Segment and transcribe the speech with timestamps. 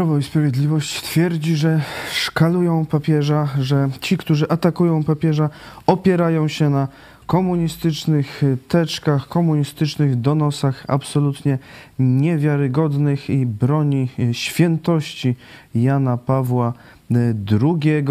[0.00, 1.80] Prawo i Sprawiedliwość twierdzi, że
[2.12, 5.50] szkalują papieża, że ci, którzy atakują papieża,
[5.86, 6.88] opierają się na
[7.26, 11.58] komunistycznych teczkach, komunistycznych donosach absolutnie
[11.98, 15.36] niewiarygodnych i broni świętości
[15.74, 16.72] Jana Pawła
[17.50, 18.04] II,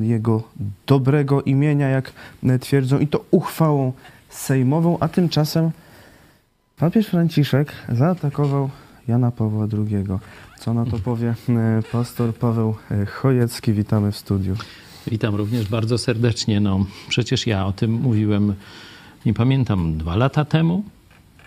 [0.00, 0.42] jego
[0.86, 2.12] dobrego imienia, jak
[2.60, 3.92] twierdzą, i to uchwałą
[4.28, 5.70] sejmową, a tymczasem
[6.76, 8.70] papież Franciszek zaatakował
[9.08, 10.04] Jana Pawła II.
[10.58, 11.34] Co na to powie
[11.92, 12.74] pastor Paweł
[13.06, 13.72] Chojecki?
[13.72, 14.54] Witamy w studiu.
[15.06, 16.60] Witam również bardzo serdecznie.
[16.60, 18.54] No, przecież ja o tym mówiłem,
[19.26, 20.84] nie pamiętam, dwa lata temu,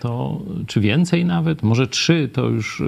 [0.00, 2.82] to, czy więcej nawet, może trzy, to już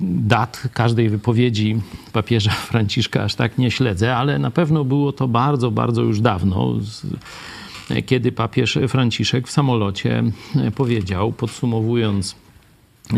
[0.00, 1.80] dat każdej wypowiedzi
[2.12, 6.78] papieża Franciszka aż tak nie śledzę, ale na pewno było to bardzo, bardzo już dawno,
[8.06, 10.22] kiedy papież Franciszek w samolocie
[10.74, 12.36] powiedział, podsumowując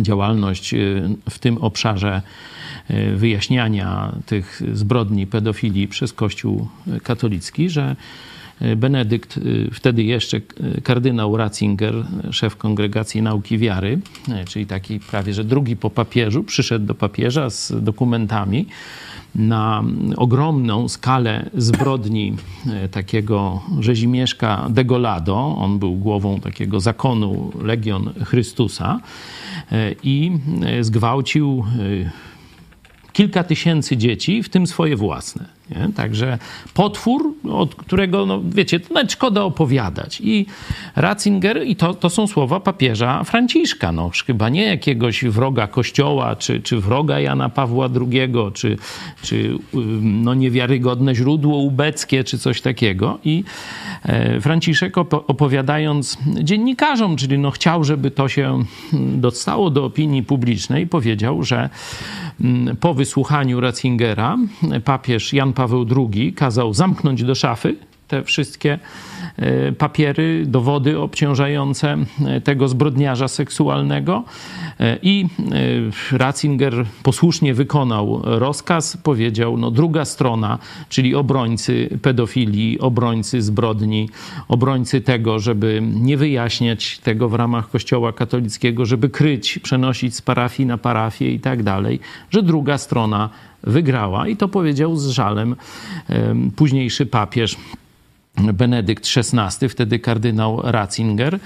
[0.00, 0.74] działalność
[1.30, 2.22] w tym obszarze
[3.16, 6.68] wyjaśniania tych zbrodni pedofilii przez Kościół
[7.02, 7.96] katolicki, że
[8.76, 9.40] Benedykt,
[9.72, 10.40] wtedy jeszcze
[10.82, 11.94] kardynał Ratzinger,
[12.30, 14.00] szef Kongregacji Nauki Wiary,
[14.48, 18.66] czyli taki prawie że drugi po papieżu, przyszedł do papieża z dokumentami
[19.34, 19.84] na
[20.16, 22.36] ogromną skalę zbrodni
[22.90, 25.56] takiego rzezimieszka Degolado.
[25.58, 29.00] On był głową takiego zakonu Legion Chrystusa
[30.02, 30.32] i
[30.80, 31.64] zgwałcił
[33.12, 35.44] kilka tysięcy dzieci, w tym swoje własne.
[35.72, 35.92] Nie?
[35.92, 36.38] Także
[36.74, 40.20] potwór, od którego, no wiecie, to nawet szkoda opowiadać.
[40.24, 40.46] I
[40.96, 46.60] Ratzinger, i to, to są słowa papieża Franciszka, no chyba nie jakiegoś wroga Kościoła, czy,
[46.60, 48.76] czy wroga Jana Pawła II, czy,
[49.22, 49.58] czy
[50.02, 53.18] no, niewiarygodne źródło ubeckie, czy coś takiego.
[53.24, 53.44] I
[54.40, 61.70] Franciszek opowiadając dziennikarzom, czyli no chciał, żeby to się dostało do opinii publicznej, powiedział, że
[62.80, 64.36] po wysłuchaniu Ratzingera
[64.84, 65.61] papież Jan Paweł
[66.12, 67.76] II kazał zamknąć do szafy
[68.08, 68.78] te wszystkie
[69.78, 71.96] papiery, dowody obciążające
[72.44, 74.24] tego zbrodniarza seksualnego.
[75.02, 75.26] I
[76.12, 80.58] Ratzinger posłusznie wykonał rozkaz, powiedział, no druga strona,
[80.88, 84.08] czyli obrońcy pedofilii, obrońcy zbrodni,
[84.48, 90.66] obrońcy tego, żeby nie wyjaśniać tego w ramach Kościoła katolickiego, żeby kryć, przenosić z parafii
[90.66, 93.30] na parafię i tak dalej, że druga strona
[93.64, 94.28] wygrała.
[94.28, 95.56] I to powiedział z żalem
[96.56, 97.56] późniejszy papież
[98.36, 101.38] Benedykt XVI, wtedy kardynał Ratzinger.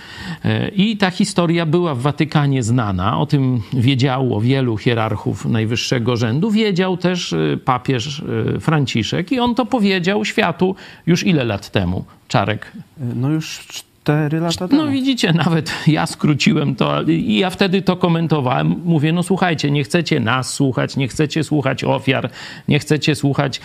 [0.76, 3.18] I ta historia była w Watykanie znana.
[3.18, 6.50] O tym wiedziało wielu hierarchów najwyższego rzędu.
[6.50, 7.34] Wiedział też
[7.64, 8.24] papież
[8.60, 10.74] Franciszek i on to powiedział światu
[11.06, 12.72] już ile lat temu, Czarek?
[13.14, 13.64] No już
[14.06, 14.84] cztery lata temu.
[14.84, 18.74] No widzicie, nawet ja skróciłem to i ja wtedy to komentowałem.
[18.84, 22.30] Mówię, no słuchajcie, nie chcecie nas słuchać, nie chcecie słuchać ofiar,
[22.68, 23.60] nie chcecie słuchać,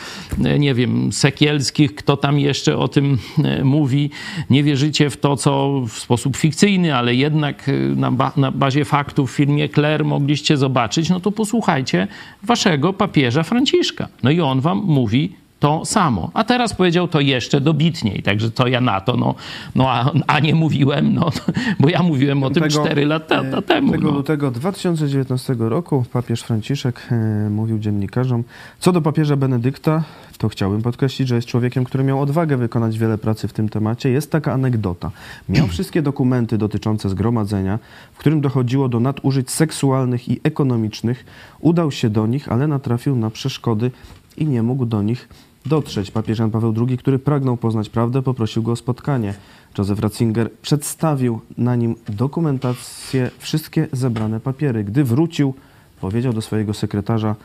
[0.59, 3.17] nie wiem, Sekielskich, kto tam jeszcze o tym
[3.63, 4.09] mówi.
[4.49, 9.31] Nie wierzycie w to, co w sposób fikcyjny, ale jednak na, ba na bazie faktów
[9.31, 12.07] w filmie Claire mogliście zobaczyć, no to posłuchajcie
[12.43, 14.07] waszego papieża Franciszka.
[14.23, 16.31] No i on wam mówi to samo.
[16.33, 19.35] A teraz powiedział to jeszcze dobitniej, także to ja na to, no,
[19.75, 21.29] no a, a nie mówiłem, no,
[21.79, 23.91] bo ja mówiłem o tym tego, 4 lata, lata temu.
[23.91, 24.17] Tego no.
[24.17, 28.43] lutego 2019 roku papież Franciszek e, mówił dziennikarzom,
[28.79, 30.03] co do papieża Benedykta,
[30.37, 34.09] to chciałbym podkreślić, że jest człowiekiem, który miał odwagę wykonać wiele pracy w tym temacie.
[34.09, 35.11] Jest taka anegdota.
[35.49, 37.79] Miał wszystkie dokumenty dotyczące zgromadzenia,
[38.13, 41.25] w którym dochodziło do nadużyć seksualnych i ekonomicznych.
[41.59, 43.91] Udał się do nich, ale natrafił na przeszkody
[44.37, 46.11] i nie mógł do nich dotrzeć.
[46.11, 49.33] Papież Jan Paweł II, który pragnął poznać prawdę, poprosił go o spotkanie.
[49.77, 54.83] Józef Ratzinger przedstawił na nim dokumentację, wszystkie zebrane papiery.
[54.83, 55.53] Gdy wrócił,
[56.01, 57.35] powiedział do swojego sekretarza,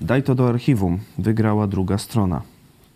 [0.00, 0.98] daj to do archiwum.
[1.18, 2.42] Wygrała druga strona.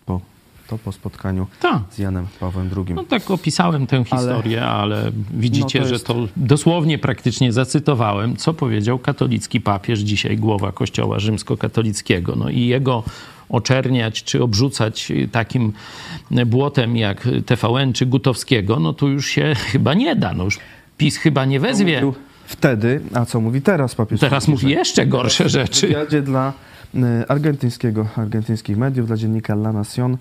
[0.06, 0.20] Po,
[0.68, 1.82] to po spotkaniu Ta.
[1.90, 2.94] z Janem Pawłem II.
[2.94, 6.06] No tak opisałem tę historię, ale, ale widzicie, no to jest...
[6.06, 12.36] że to dosłownie praktycznie zacytowałem, co powiedział katolicki papież, dzisiaj głowa Kościoła rzymskokatolickiego.
[12.36, 13.04] No i jego
[13.50, 15.72] oczerniać czy obrzucać takim
[16.46, 20.32] błotem jak TVN czy Gutowskiego, no to już się chyba nie da.
[20.32, 20.58] No już
[20.98, 22.02] PiS chyba nie wezwie.
[22.44, 24.20] Wtedy, a co mówi teraz papież?
[24.20, 25.86] Teraz mówi jeszcze gorsze rzeczy.
[25.86, 26.52] W wywiadzie dla
[27.28, 30.16] argentyńskiego, argentyńskich mediów, dla dziennika La Nación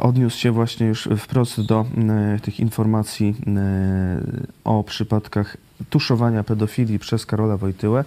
[0.00, 1.86] odniósł się właśnie już wprost do
[2.42, 3.34] tych informacji
[4.64, 5.56] o przypadkach
[5.90, 8.04] tuszowania pedofilii przez Karola Wojtyłę.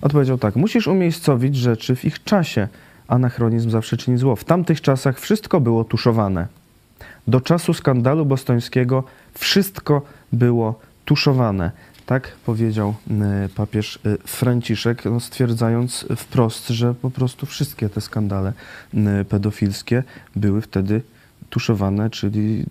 [0.00, 2.68] Odpowiedział tak: Musisz umiejscowić rzeczy w ich czasie
[3.08, 4.36] anachronizm zawsze czyni zło.
[4.36, 6.46] W tamtych czasach wszystko było tuszowane.
[7.28, 10.02] Do czasu skandalu bostońskiego wszystko
[10.32, 11.70] było tuszowane.
[12.06, 18.52] Tak powiedział e, papież e, Franciszek, no stwierdzając wprost, że po prostu wszystkie te skandale
[18.94, 20.02] e, pedofilskie
[20.36, 21.02] były wtedy
[21.50, 22.64] tuszowane, czyli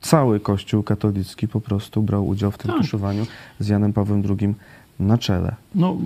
[0.00, 2.80] cały Kościół katolicki po prostu brał udział w tym Tak.
[2.80, 3.26] tuszowaniu
[3.60, 4.54] z Janem Pawłem II
[5.00, 5.54] na czele.
[5.74, 5.96] No,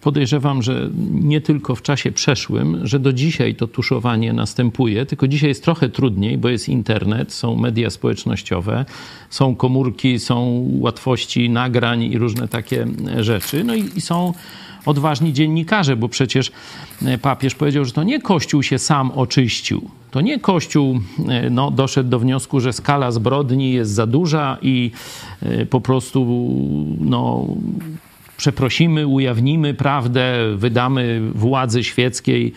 [0.00, 5.48] podejrzewam, że nie tylko w czasie przeszłym, że do dzisiaj to tuszowanie następuje, tylko dzisiaj
[5.48, 8.84] jest trochę trudniej, bo jest internet, są media społecznościowe,
[9.30, 13.64] są komórki, są łatwości nagrań i różne takie rzeczy.
[13.64, 14.32] No i, i są
[14.86, 16.52] odważni dziennikarze, bo przecież
[17.04, 19.90] e, papież powiedział, że to nie Kościół się sam oczyścił.
[20.10, 24.90] To nie Kościół e, no, doszedł do wniosku, że skala zbrodni jest za duża i
[25.42, 26.26] e, po prostu
[27.00, 27.46] no,
[28.36, 32.52] przeprosimy, ujawnimy prawdę, wydamy władzy świeckiej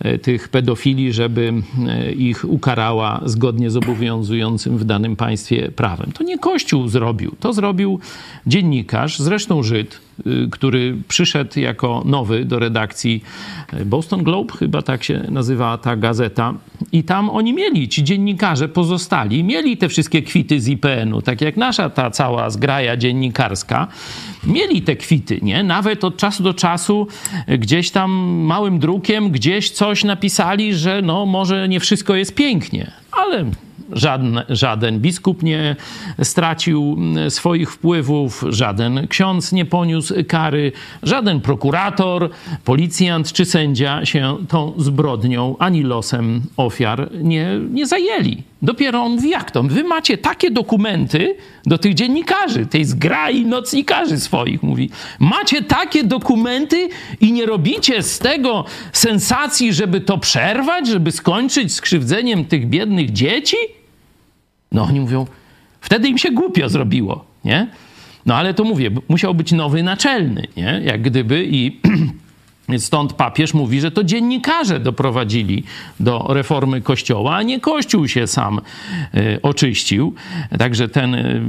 [0.00, 1.52] e, tych pedofili, żeby
[1.88, 6.12] e, ich ukarała zgodnie z obowiązującym w danym państwie prawem.
[6.12, 8.00] To nie Kościół zrobił, to zrobił
[8.46, 10.00] dziennikarz, zresztą Żyd,
[10.50, 13.22] który przyszedł jako nowy do redakcji
[13.86, 16.54] Boston Globe, chyba tak się nazywała ta gazeta.
[16.92, 21.56] I tam oni mieli, ci dziennikarze pozostali, mieli te wszystkie kwity z IPN-u, tak jak
[21.56, 23.88] nasza ta cała zgraja dziennikarska,
[24.46, 25.62] mieli te kwity, nie?
[25.62, 27.06] Nawet od czasu do czasu
[27.58, 28.10] gdzieś tam
[28.46, 33.44] małym drukiem, gdzieś coś napisali, że no może nie wszystko jest pięknie, ale
[33.92, 35.76] Żaden, żaden biskup nie
[36.22, 40.72] stracił mm, swoich wpływów, żaden ksiądz nie poniósł kary,
[41.02, 42.30] żaden prokurator,
[42.64, 48.42] policjant czy sędzia się tą zbrodnią ani losem ofiar nie, nie zajęli.
[48.62, 49.62] Dopiero on mówi, jak to?
[49.62, 51.36] Wy macie takie dokumenty
[51.66, 54.90] do tych dziennikarzy, tej zgrai nocnikarzy swoich, mówi.
[55.18, 56.88] Macie takie dokumenty
[57.20, 63.12] i nie robicie z tego sensacji, żeby to przerwać, żeby skończyć z krzywdzeniem tych biednych
[63.12, 63.56] dzieci?
[64.72, 65.26] No oni mówią,
[65.80, 67.68] wtedy im się głupio zrobiło, nie?
[68.26, 70.80] No ale to mówię, musiał być nowy naczelny, nie?
[70.84, 71.80] Jak gdyby i
[72.78, 75.64] Stąd papież mówi, że to dziennikarze doprowadzili
[76.00, 78.60] do reformy Kościoła, a nie Kościół się sam
[79.14, 80.14] y, oczyścił.
[80.58, 81.42] Także ten, y,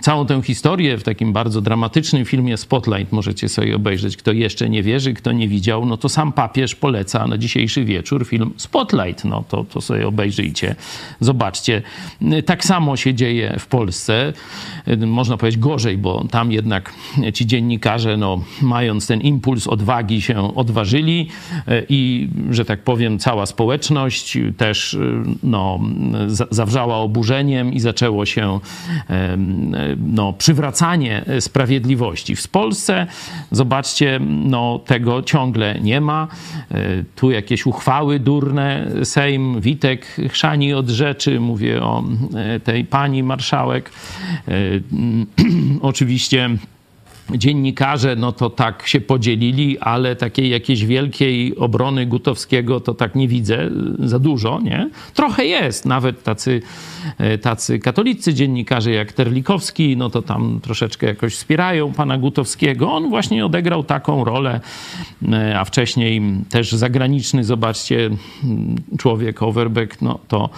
[0.00, 4.16] całą tę historię w takim bardzo dramatycznym filmie Spotlight możecie sobie obejrzeć.
[4.16, 8.26] Kto jeszcze nie wierzy, kto nie widział, no to sam papież poleca na dzisiejszy wieczór
[8.26, 9.24] film Spotlight.
[9.24, 10.74] No to, to sobie obejrzyjcie,
[11.20, 11.82] zobaczcie.
[12.22, 14.32] Y, Tak samo się dzieje w Polsce.
[15.06, 16.92] Można powiedzieć gorzej, bo tam jednak
[17.34, 21.28] ci dziennikarze, no, mając ten impuls odwagi się odważyli
[21.68, 24.98] e, i, że tak powiem, cała społeczność też e,
[25.42, 25.80] no,
[26.26, 28.60] za- zawrzała oburzeniem i zaczęło się
[29.10, 29.36] e,
[30.06, 32.36] no, przywracanie sprawiedliwości.
[32.36, 33.06] W Polsce,
[33.50, 36.28] zobaczcie, no, tego ciągle nie ma.
[37.16, 42.04] Tu jakieś uchwały durne, Sejm, Witek chrzani od rzeczy, mówię o
[42.64, 43.90] tej pani marszałek.
[45.80, 46.50] Oczywiście
[47.36, 53.28] dziennikarze, no to tak się podzielili, ale takiej jakiejś wielkiej obrony Gutowskiego to tak nie
[53.28, 54.90] widzę za dużo, nie?
[55.14, 56.62] Trochę jest, nawet tacy,
[57.18, 62.92] e, tacy katolicy dziennikarze jak Terlikowski, no to tam troszeczkę jakoś wspierają pana Gutowskiego.
[62.92, 64.60] On właśnie odegrał taką rolę,
[65.32, 68.10] e, a wcześniej też zagraniczny, zobaczcie,
[68.98, 70.50] człowiek Overbeck, no to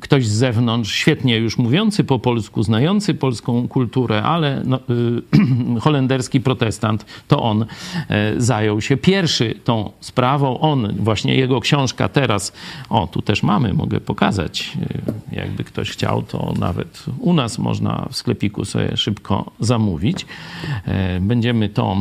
[0.00, 4.82] ktoś z zewnątrz, świetnie już mówiący po polsku, znający polską kulturę, ale no, y,
[5.80, 7.66] holenderski protestant, to on
[8.08, 10.60] e, zajął się pierwszy tą sprawą.
[10.60, 12.52] On, właśnie jego książka teraz,
[12.90, 14.72] o tu też mamy, mogę pokazać,
[15.32, 20.26] e, jakby ktoś chciał, to nawet u nas można w sklepiku sobie szybko zamówić.
[20.84, 21.96] E, Będziemy to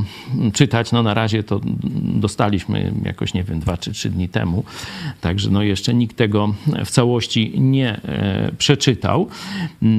[0.54, 1.62] czytać, no na razie to
[2.04, 4.64] dostaliśmy jakoś, nie wiem, dwa czy trzy dni temu,
[5.22, 6.54] także no jeszcze nikt tego
[6.86, 8.02] w całości nie
[8.58, 9.28] przeczytał.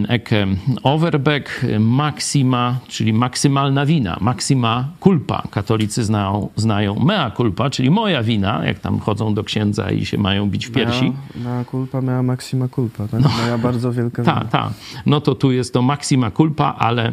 [0.09, 0.47] Eke
[0.83, 3.56] Overbeck, Maxima, czyli maksymalna
[3.87, 5.43] wina, maxima culpa.
[5.51, 10.19] Katolicy znają, znają mea culpa, czyli moja wina, jak tam chodzą do księdza i się
[10.19, 11.13] mają bić w piersi.
[11.45, 13.21] Na kulpa miała Maxima Kulpa, tak?
[13.21, 14.45] Moja bardzo wielka wina.
[14.45, 14.73] tak.
[15.07, 17.13] No to tu jest to maxima culpa, ale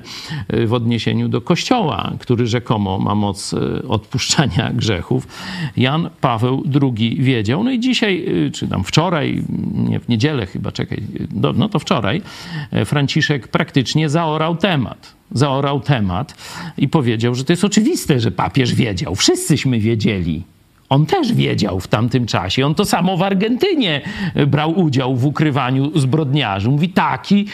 [0.53, 5.27] y, w odniesieniu do Kościoła, który rzekomo ma moc y, odpuszczania grzechów,
[5.77, 7.63] Jan Paweł II wiedział.
[7.63, 11.03] No i dzisiaj, y, czy tam wczoraj, nie, w niedzielę chyba, czekaj,
[11.55, 12.21] no to wczoraj,
[12.85, 15.22] Franciszek praktycznie zaorał temat.
[15.33, 16.35] Zaorał temat
[16.77, 19.15] i powiedział, że to jest oczywiste, że papież wiedział.
[19.15, 20.43] Wszyscyśmy wiedzieli.
[20.89, 22.65] On też wiedział w tamtym czasie.
[22.65, 24.01] On to samo w Argentynie
[24.47, 26.69] brał udział w ukrywaniu zbrodniarzy.
[26.69, 27.45] Mówi, taki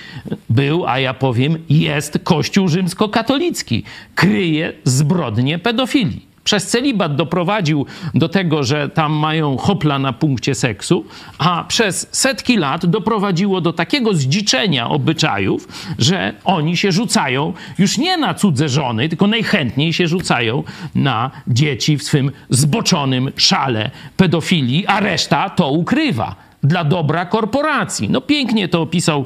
[0.50, 3.84] był, a ja powiem, jest Kościół rzymskokatolicki.
[4.16, 6.29] Kryje zbrodnie pedofilii.
[6.50, 11.06] Przez celibat doprowadził do tego, że tam mają hopla na punkcie seksu,
[11.38, 18.18] a przez setki lat doprowadziło do takiego zdziczenia obyczajów, że oni się rzucają już nie
[18.18, 20.64] na cudze żony, tylko najchętniej się rzucają
[20.96, 28.10] na dzieci w swym zboczonym szale pedofilii, a reszta to ukrywa dla dobra korporacji.
[28.10, 29.26] No pięknie to opisał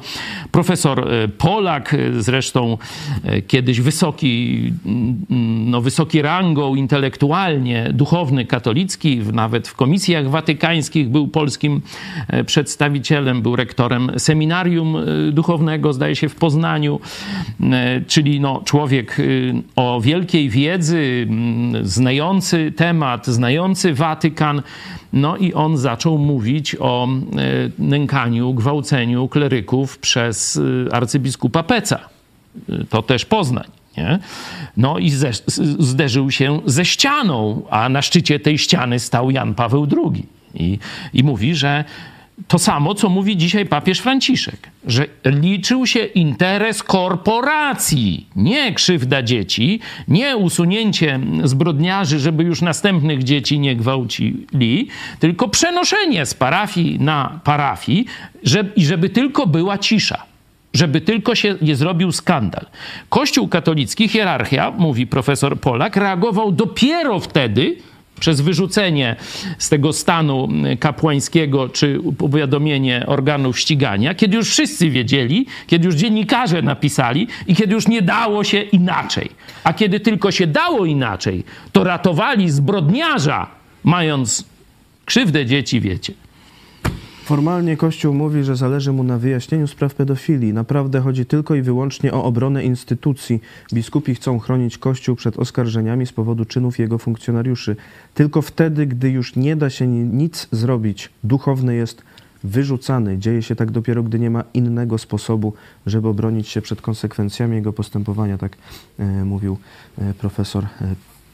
[0.51, 2.77] profesor e, Polak, e, zresztą
[3.23, 11.27] e, kiedyś wysoki, mm, no wysoki rangą intelektualnie, duchowny katolicki, nawet w komisjach watykańskich był
[11.27, 11.81] polskim
[12.45, 14.97] przedstawicielem, był rektorem seminarium
[15.31, 16.99] duchownego, zdaje się, w Poznaniu,
[18.07, 19.17] czyli no, człowiek
[19.75, 24.61] o wielkiej wiedzy, mm, znający temat, znający Watykan,
[25.13, 27.10] no i on zaczął mówić o e,
[27.79, 32.00] nękaniu, gwałceniu kleryków przez e, arcybiskupa Peca.
[32.70, 33.67] E, to też Poznań.
[33.98, 34.20] Nie?
[34.77, 35.32] No i ze,
[35.79, 40.27] zderzył się ze ścianą, a na szczycie tej ściany stał Jan Paweł II.
[40.53, 40.79] I,
[41.13, 41.84] i mówi, że
[42.47, 49.79] to samo, co mówi dzisiaj papież Franciszek, że liczył się interes korporacji, nie krzywda dzieci,
[50.07, 54.87] nie usunięcie zbrodniarzy, żeby już następnych dzieci nie gwałcili,
[55.19, 58.05] tylko przenoszenie z parafii na parafii
[58.43, 60.23] żeby, i żeby tylko była cisza
[60.73, 62.65] żeby tylko się nie zrobił skandal.
[63.09, 67.75] Kościół katolicki, hierarchia, mówi profesor Polak, reagował dopiero wtedy,
[68.24, 69.15] przez wyrzucenie
[69.58, 70.50] z tego stanu
[70.80, 77.74] kapłańskiego czy powiadomienie organów ścigania, kiedy już wszyscy wiedzieli, kiedy już dziennikarze napisali i kiedy
[77.74, 79.30] już nie dało się inaczej.
[79.63, 83.48] A kiedy tylko się dało inaczej, to ratowali zbrodniarza,
[83.84, 84.46] mając
[85.06, 86.13] krzywdę dzieci, wiecie.
[87.24, 90.53] Formalnie Kościół mówi, że zależy mu na wyjaśnieniu spraw pedofilii.
[90.53, 93.42] Naprawdę chodzi tylko i wyłącznie o obronę instytucji.
[93.74, 97.75] Biskupi chcą chronić Kościół przed oskarżeniami z powodu czynów jego funkcjonariuszy.
[98.13, 102.03] Tylko wtedy, gdy już nie da się nic zrobić, duchowny jest
[102.44, 103.18] wyrzucany.
[103.18, 105.53] Dzieje się tak dopiero, gdy nie ma innego sposobu,
[105.86, 108.58] żeby obronić się przed konsekwencjami jego postępowania, tak
[109.00, 109.58] e, mówił
[109.98, 110.68] e, profesor e,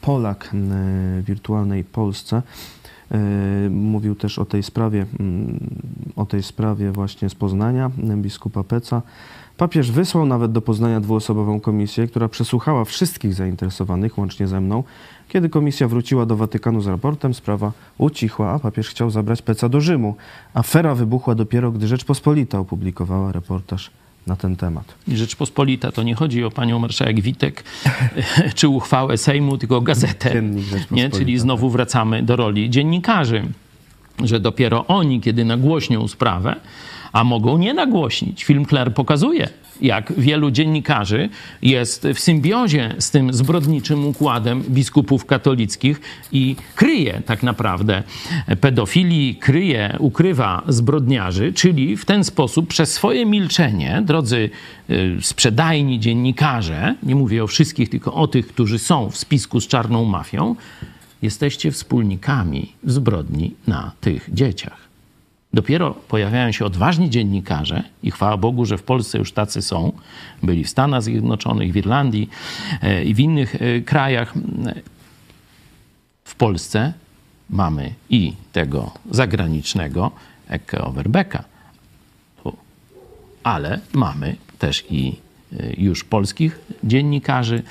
[0.00, 2.42] Polak e, w wirtualnej Polsce.
[3.10, 5.70] E, mówił też o tej sprawie, mm,
[6.16, 9.02] o tej sprawie właśnie z Poznania, biskupa Peca.
[9.56, 14.84] Papież wysłał nawet do Poznania dwuosobową komisję, która przesłuchała wszystkich zainteresowanych, łącznie ze mną.
[15.28, 19.80] Kiedy komisja wróciła do Watykanu z raportem, sprawa ucichła, a papież chciał zabrać Peca do
[19.80, 20.14] Rzymu.
[20.54, 23.90] Afera wybuchła dopiero, gdy Rzeczpospolita opublikowała reportaż
[24.30, 24.94] na ten temat.
[25.08, 27.64] I Rzeczpospolita to nie chodzi o panią marszałek Witek
[28.58, 30.42] czy uchwałę Sejmu, tylko o gazetę.
[30.90, 31.10] Nie?
[31.10, 31.72] Czyli znowu tak.
[31.72, 33.42] wracamy do roli dziennikarzy,
[34.24, 36.56] że dopiero oni, kiedy nagłośnią sprawę,
[37.12, 38.44] a mogą nie nagłośnić.
[38.44, 39.48] Film Claire pokazuje,
[39.80, 41.28] jak wielu dziennikarzy
[41.62, 46.00] jest w symbiozie z tym zbrodniczym układem biskupów katolickich
[46.32, 48.02] i kryje tak naprawdę
[48.60, 54.50] pedofilii, kryje, ukrywa zbrodniarzy, czyli w ten sposób przez swoje milczenie, drodzy
[54.90, 59.66] y, sprzedajni dziennikarze, nie mówię o wszystkich, tylko o tych, którzy są w spisku z
[59.66, 60.56] czarną mafią,
[61.22, 64.89] jesteście wspólnikami zbrodni na tych dzieciach.
[65.52, 69.92] Dopiero pojawiają się odważni dziennikarze i chwała Bogu, że w Polsce już tacy są.
[70.42, 72.30] Byli w Stanach Zjednoczonych, w Irlandii
[72.82, 74.34] e, i w innych e, krajach.
[76.24, 76.92] W Polsce
[77.50, 80.10] mamy i tego zagranicznego
[80.48, 81.44] Eke Overbecka,
[83.42, 85.16] ale mamy też i
[85.52, 87.62] e, już polskich dziennikarzy.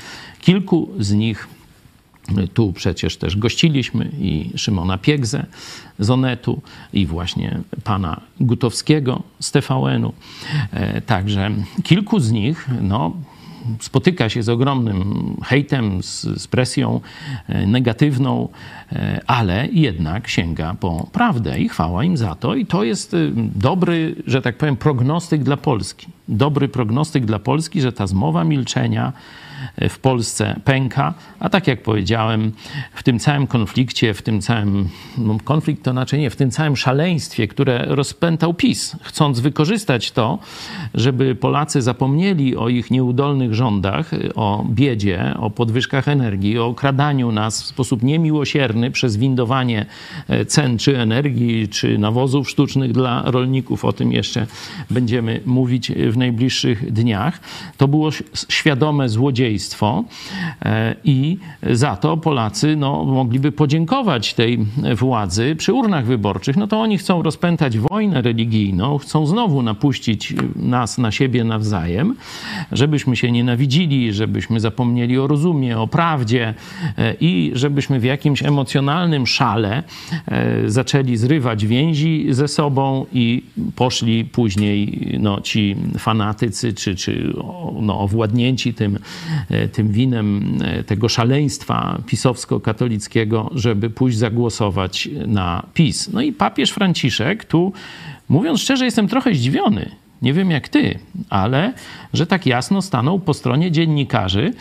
[0.42, 1.48] Kilku z nich
[2.54, 5.46] tu przecież też gościliśmy i Szymona Piegzę
[6.00, 6.62] z Onetu
[6.94, 10.14] i właśnie pana Gutowskiego z TVN-u.
[10.72, 11.52] E, także
[11.84, 13.14] kilku z nich no,
[13.80, 17.02] spotyka się z ogromnym hejtem, z, z, presją
[17.48, 18.50] e, negatywną,
[18.92, 22.56] e, ale jednak sięga po prawdę i chwała im za to.
[22.56, 23.16] I to jest
[23.56, 26.08] dobry, że tak powiem, prognostyk dla Polski.
[26.28, 29.14] Dobry prognostyk dla Polski, że ta zmowa milczenia
[29.90, 32.52] w Polsce pęka, a tak jak powiedziałem,
[32.94, 36.78] w tym całym konflikcie, w tym całym, no konflikt to znaczy nie, w tym całym
[36.78, 40.40] szaleństwie, które rozpętał PiS, chcąc wykorzystać to,
[40.94, 47.64] żeby Polacy zapomnieli o ich nieudolnych rządach, o biedzie, o podwyżkach energii, o okradaniu nas
[47.64, 49.86] w sposób niemiłosierny przez windowanie
[50.28, 54.48] e, cen czy energii, czy nawozów sztucznych dla rolników, o tym jeszcze
[54.90, 57.40] będziemy mówić w najbliższych dniach.
[57.78, 58.10] To było
[58.50, 60.04] świadome złodziejstwo złodziejstwo
[60.62, 64.66] e, i za to Polacy no, mogliby podziękować tej
[64.96, 66.58] władzy przy urnach wyborczych.
[66.58, 72.16] No to oni chcą rozpętać wojnę religijną, chcą znowu napuścić nas na siebie nawzajem,
[72.72, 76.54] żebyśmy się nienawidzili, żebyśmy zapomnieli o rozumie, o prawdzie
[76.98, 79.84] e, i żebyśmy w jakimś emocjonalnym szale
[80.28, 83.44] e, zaczęli zrywać więzi ze sobą i
[83.76, 87.34] poszli później no, ci fanatycy czy, czy
[87.82, 89.00] no, owładnięci tym,
[89.72, 96.14] tym winem tego szaleństwa pisowsko-katolickiego, żeby pójść zagłosować na PiS.
[96.14, 97.74] No i papież Franciszek tu,
[98.30, 99.92] mówiąc szczerze, jestem trochę zdziwiony.
[100.22, 101.74] Nie wiem jak ty, ale
[102.14, 104.54] że tak jasno stanął po stronie dziennikarzy,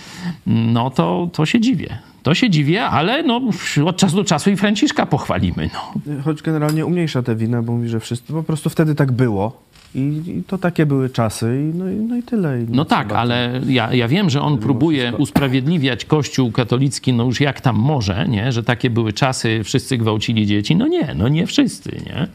[0.46, 1.98] no to, to się dziwię.
[2.22, 3.40] To się dziwię, ale no,
[3.86, 5.70] od czasu do czasu i Franciszka pochwalimy.
[5.74, 6.22] No.
[6.24, 9.62] Choć generalnie umniejsza tę winę, bo mówi, że wszyscy po prostu wtedy tak było.
[9.94, 12.62] I, I, to takie były czasy, i, no, i, no i tyle.
[12.62, 17.40] I no tak, ale ja, ja wiem, że on próbuje usprawiedliwiać Kościół katolicki, no już
[17.40, 18.52] jak tam może, nie?
[18.52, 20.76] że takie były czasy, wszyscy gwałcili dzieci.
[20.76, 21.90] No nie, no nie wszyscy.
[22.06, 22.28] Nie?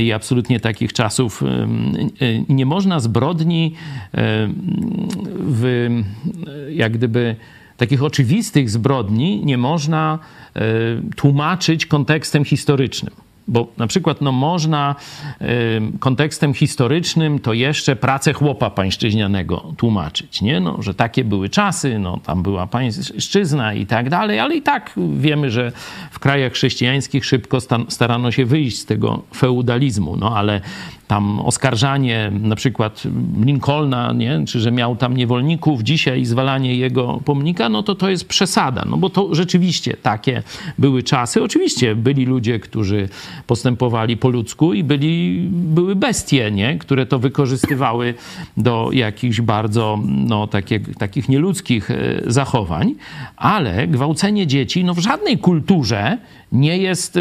[0.00, 1.42] I absolutnie takich czasów
[2.48, 3.74] nie można zbrodni
[5.38, 5.88] w,
[6.70, 7.36] jak gdyby
[7.76, 10.18] takich oczywistych zbrodni nie można
[11.16, 13.14] tłumaczyć kontekstem historycznym.
[13.48, 14.94] Bo na przykład no, można
[15.42, 15.46] y,
[15.98, 20.60] kontekstem historycznym to jeszcze pracę chłopa pańszczyźnianego tłumaczyć, nie?
[20.60, 24.92] No, że takie były czasy, no, tam była pańszczyzna i tak dalej, ale i tak
[25.16, 25.72] wiemy, że
[26.10, 27.58] w krajach chrześcijańskich szybko
[27.88, 30.60] starano się wyjść z tego feudalizmu, no ale
[31.12, 33.02] tam oskarżanie na przykład
[33.44, 34.44] Lincolna, nie?
[34.46, 38.96] czy że miał tam niewolników, dzisiaj zwalanie jego pomnika, no to to jest przesada, no
[38.96, 40.42] bo to rzeczywiście takie
[40.78, 41.42] były czasy.
[41.42, 43.08] Oczywiście byli ludzie, którzy
[43.46, 46.78] postępowali po ludzku i byli, były bestie, nie?
[46.78, 48.14] które to wykorzystywały
[48.56, 52.94] do jakichś bardzo no, takie, takich nieludzkich e, zachowań,
[53.36, 56.18] ale gwałcenie dzieci no, w żadnej kulturze
[56.52, 57.18] nie jest,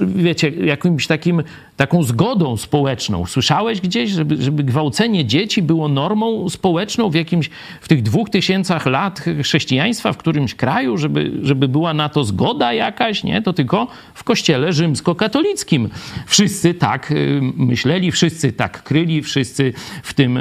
[0.00, 1.42] wiecie, jakimś takim,
[1.76, 2.99] taką zgodą społeczną.
[3.26, 8.86] Słyszałeś gdzieś, żeby, żeby gwałcenie dzieci było normą społeczną w jakimś, w tych dwóch tysiącach
[8.86, 13.42] lat chrześcijaństwa w którymś kraju, żeby, żeby była na to zgoda jakaś, nie?
[13.42, 15.88] To tylko w kościele rzymskokatolickim.
[16.26, 17.14] Wszyscy tak
[17.56, 20.38] myśleli, wszyscy tak kryli, wszyscy w tym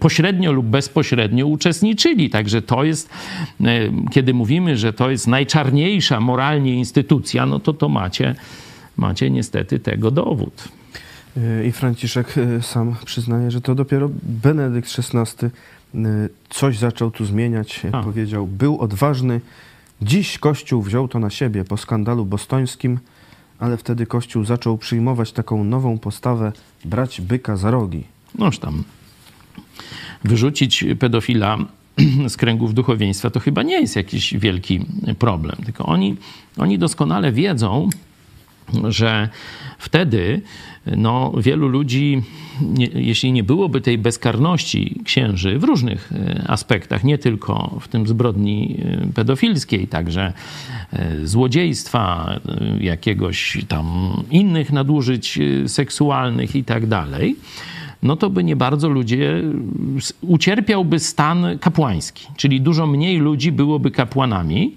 [0.00, 2.30] pośrednio lub bezpośrednio uczestniczyli.
[2.30, 3.10] Także to jest,
[4.12, 8.34] kiedy mówimy, że to jest najczarniejsza moralnie instytucja, no to to macie,
[8.96, 10.77] macie niestety tego dowód.
[11.66, 15.46] I Franciszek y, sam przyznaje, że to dopiero Benedykt XVI
[15.94, 17.82] y, coś zaczął tu zmieniać.
[17.92, 18.02] A.
[18.02, 19.40] Powiedział, był odważny.
[20.02, 22.98] Dziś Kościół wziął to na siebie po skandalu bostońskim,
[23.58, 26.52] ale wtedy Kościół zaczął przyjmować taką nową postawę,
[26.84, 28.04] brać byka za rogi.
[28.34, 28.84] Noż tam
[30.24, 31.58] wyrzucić pedofila
[32.28, 34.86] z kręgów duchowieństwa, to chyba nie jest jakiś wielki
[35.18, 35.56] problem.
[35.64, 36.16] Tylko oni,
[36.56, 37.88] oni doskonale wiedzą,
[38.88, 39.28] że
[39.78, 40.42] wtedy
[40.96, 42.22] no, wielu ludzi,
[42.62, 48.06] nie, jeśli nie byłoby tej bezkarności księży w różnych e, aspektach, nie tylko w tym
[48.06, 50.32] zbrodni e, pedofilskiej, także
[50.92, 52.34] e, złodziejstwa,
[52.80, 53.86] jakiegoś tam
[54.30, 57.36] innych nadużyć seksualnych i tak dalej,
[58.02, 59.42] no to by nie bardzo ludzie,
[60.20, 64.76] ucierpiałby stan kapłański, czyli dużo mniej ludzi byłoby kapłanami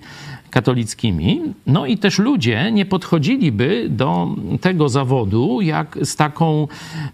[0.52, 1.42] katolickimi.
[1.68, 6.68] No i też ludzie nie podchodziliby do tego zawodu jak z taką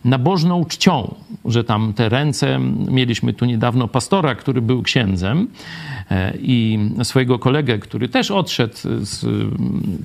[0.06, 2.60] nabożną czcią, że tam te ręce,
[2.92, 5.48] mieliśmy tu niedawno pastora, który był księdzem
[6.42, 9.26] i swojego kolegę, który też odszedł z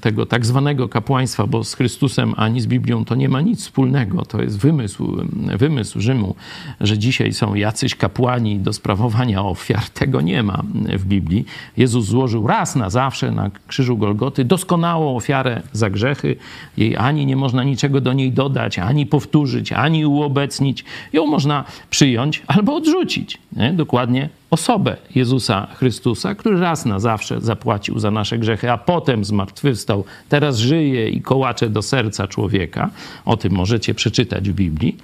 [0.00, 4.24] tego tak zwanego kapłaństwa, bo z Chrystusem ani z Biblią to nie ma nic wspólnego.
[4.24, 5.16] To jest wymysł,
[5.58, 6.34] wymysł Rzymu,
[6.80, 9.88] że dzisiaj są jacyś kapłani do sprawowania ofiar.
[9.88, 10.62] Tego nie ma
[10.98, 11.44] w Biblii.
[11.76, 16.36] Jezus złożył raz na zawsze na krzyżu Golgoty doskonałą ofiarę za grzechy.
[16.76, 20.84] Jej ani nie można niczego do niej dodać, ani powtórzyć, ani uobecnić.
[21.12, 23.38] Ją można przyjąć albo odrzucić.
[23.56, 23.72] Nie?
[23.72, 30.04] Dokładnie osobę Jezusa Chrystusa, który raz na zawsze zapłacił za nasze grzechy, a potem zmartwychwstał,
[30.28, 32.90] teraz żyje i kołacze do serca człowieka.
[33.24, 34.96] O tym możecie przeczytać w Biblii.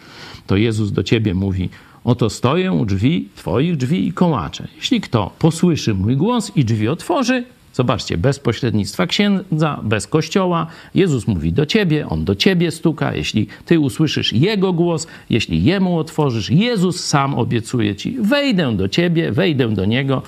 [0.47, 1.69] To Jezus do ciebie mówi:
[2.05, 4.69] Oto stoję u drzwi, twoich drzwi i kołacze.
[4.77, 7.45] Jeśli kto posłyszy mój głos i drzwi otworzy,
[7.79, 10.67] Zobaczcie, bez pośrednictwa księdza, bez kościoła.
[10.95, 13.15] Jezus mówi do ciebie, on do ciebie stuka.
[13.15, 19.33] Jeśli ty usłyszysz jego głos, jeśli jemu otworzysz, Jezus sam obiecuje ci: wejdę do ciebie,
[19.33, 20.23] wejdę do niego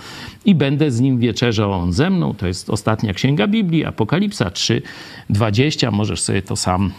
[0.44, 2.34] i będę z nim wieczerzał, on ze mną.
[2.34, 4.82] To jest ostatnia księga Biblii, Apokalipsa 3,
[5.30, 5.90] 20.
[5.90, 6.92] Możesz sobie to sam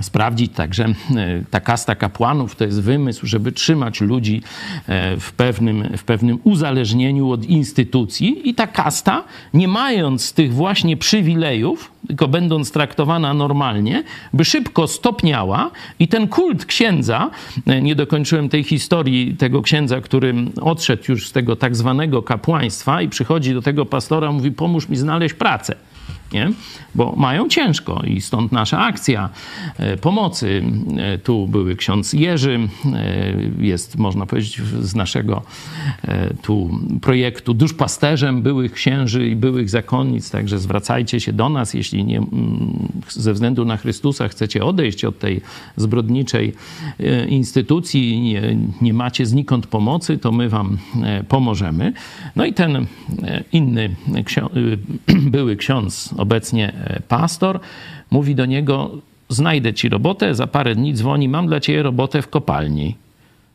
[0.00, 0.52] sprawdzić.
[0.52, 0.94] Także e,
[1.50, 4.42] ta kasta kapłanów to jest wymysł, żeby trzymać ludzi
[4.86, 8.48] e, w pewnym, w pewnym uzależnieniu od instytucji.
[8.48, 15.70] I ta kasta, nie mając tych właśnie przywilejów, tylko będąc traktowana normalnie, by szybko stopniała.
[15.98, 17.30] I ten kult księdza,
[17.66, 23.02] e, nie dokończyłem tej historii tego księdza, który odszedł już z tego tak zwanego kapłaństwa
[23.02, 25.76] i przychodzi do tego pastora, mówi pomóż mi znaleźć pracę
[26.34, 26.52] nie?
[26.94, 29.30] bo mają ciężko i stąd nasza akcja
[29.78, 30.62] e, pomocy.
[30.98, 35.42] E, tu były ksiądz Jerzy, e, jest można powiedzieć z naszego
[36.42, 36.70] tu
[37.02, 42.22] projektu duszpasterzem byłych księży i byłych zakonnic, także zwracajcie się do nas, jeśli nie,
[43.08, 45.40] ze względu na Chrystusa chcecie odejść od tej
[45.76, 46.52] zbrodniczej
[47.28, 50.78] instytucji, nie, nie macie znikąd pomocy, to my wam
[51.28, 51.92] pomożemy.
[52.36, 52.86] No i ten
[53.52, 53.96] inny
[55.36, 57.60] były ksiądz obecnie e, pastor,
[58.10, 58.90] mówi do niego:
[59.28, 62.96] Znajdę ci robotę, za parę dni dzwoni, mam dla ciebie robotę w kopalni.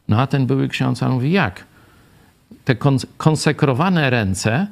[0.08, 1.66] No a ten były ksiądz mówi: Jak?
[2.66, 2.76] Te
[3.18, 4.68] konsekrowane ręce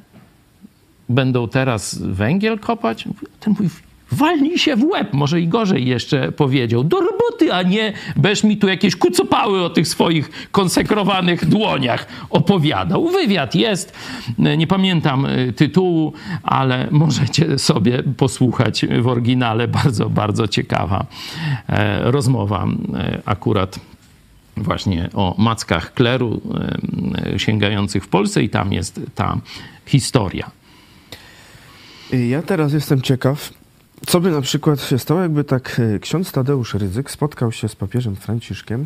[1.09, 3.07] będą teraz węgiel kopać?
[3.39, 6.83] Ten mówi: Walnij się w łeb, może i gorzej jeszcze powiedział.
[6.83, 13.09] Do roboty, a nie będziesz mi tu jakieś kucopały o tych swoich konsekrowanych dłoniach opowiadał.
[13.09, 13.93] Wywiad jest,
[14.37, 19.67] nie pamiętam y, tytułu, ale możecie sobie posłuchać w oryginale.
[19.67, 21.05] Bardzo, bardzo ciekawa
[21.69, 23.79] e, rozmowa e, akurat
[24.57, 26.41] właśnie o mackach kleru
[27.33, 29.37] e, sięgających w Polsce i tam jest ta
[29.85, 30.51] historia.
[32.11, 33.53] Ja teraz jestem ciekaw,
[34.07, 37.75] co by na przykład się stało, jakby tak e, ksiądz Tadeusz Rydzyk spotkał się z
[37.75, 38.85] papieżem Franciszkiem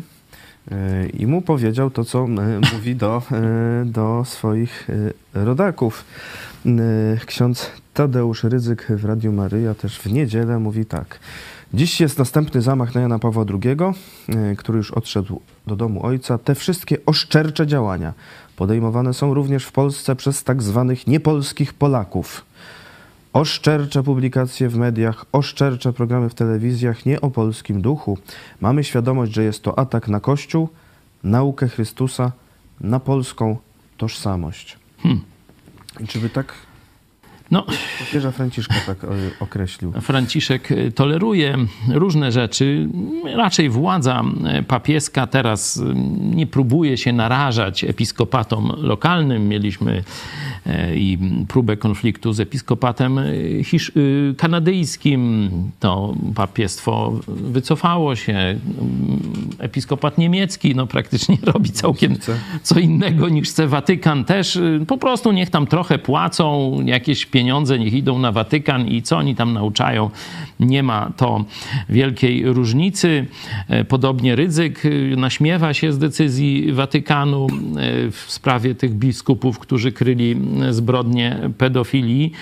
[0.70, 3.22] e, i mu powiedział to, co e, mówi do,
[3.84, 4.88] do swoich
[5.34, 6.04] rodaków.
[7.26, 11.18] Ksiądz Tadeusz Rydzyk w Radiu Maryja też w niedzielę mówi tak.
[11.74, 13.76] Dziś jest następny zamach na Jana Pawła II,
[14.56, 16.38] który już odszedł do domu ojca.
[16.38, 18.12] Te wszystkie oszczercze działania
[18.56, 22.44] podejmowane są również w Polsce przez tak zwanych niepolskich Polaków
[23.32, 28.18] oszczercze publikacje w mediach, oszczercze programy w telewizjach, nie o polskim duchu.
[28.60, 30.68] Mamy świadomość, że jest to atak na Kościół,
[31.24, 32.32] naukę Chrystusa,
[32.80, 33.56] na polską
[33.96, 34.78] tożsamość.
[34.98, 35.20] Hmm.
[36.08, 36.54] Czy by tak
[37.52, 37.66] no,
[37.98, 39.08] papieża Franciszka tak e,
[39.40, 39.92] określił.
[39.92, 42.88] Franciszek e, toleruje różne rzeczy.
[43.34, 45.82] Raczej władza e, papieska teraz
[46.20, 49.48] nie próbuje się narażać episkopatom lokalnym.
[49.48, 50.04] Mieliśmy
[50.94, 53.20] i próbę konfliktu z episkopatem
[54.36, 55.50] kanadyjskim.
[55.80, 58.58] To papiestwo wycofało się.
[59.58, 62.16] Episkopat niemiecki no, praktycznie robi całkiem
[62.62, 64.24] co innego niż chce Watykan.
[64.24, 69.02] Też po prostu niech tam trochę płacą jakieś pieniądze pieniądze niech idą na Watykan i
[69.02, 70.10] co oni tam nauczają,
[70.60, 71.44] nie ma to
[71.88, 73.26] wielkiej różnicy.
[73.68, 79.92] E, podobnie Rydzyk e, naśmiewa się z decyzji Watykanu e, w sprawie tych biskupów, którzy
[79.92, 80.36] kryli
[80.70, 82.32] zbrodnie pedofilii.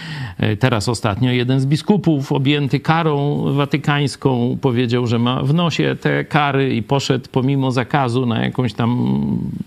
[0.58, 6.74] Teraz ostatnio jeden z biskupów objęty karą watykańską powiedział, że ma w nosie te kary
[6.74, 8.90] i poszedł pomimo zakazu na jakąś tam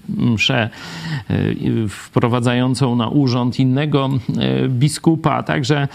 [0.10, 0.70] mszę
[1.90, 4.10] wprowadzającą na urząd innego
[4.70, 5.88] biskupa Także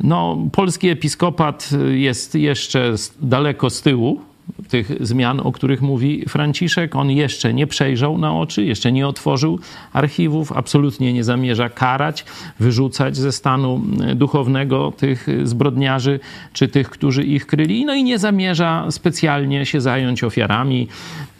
[0.00, 4.20] no, polski episkopat jest jeszcze daleko z tyłu
[4.68, 6.96] tych zmian, o których mówi Franciszek.
[6.96, 9.58] On jeszcze nie przejrzał na oczy, jeszcze nie otworzył
[9.92, 12.24] archiwów, absolutnie nie zamierza karać,
[12.60, 13.80] wyrzucać ze stanu
[14.14, 16.20] duchownego tych zbrodniarzy
[16.52, 17.84] czy tych, którzy ich kryli.
[17.84, 20.88] No i nie zamierza specjalnie się zająć ofiarami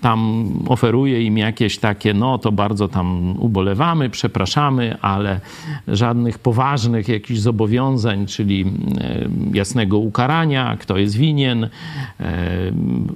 [0.04, 5.40] tam oferuje im jakieś takie, no to bardzo tam ubolewamy, przepraszamy, ale
[5.88, 8.64] żadnych poważnych jakichś zobowiązań, czyli
[9.00, 11.70] e, jasnego ukarania, kto jest winien, e,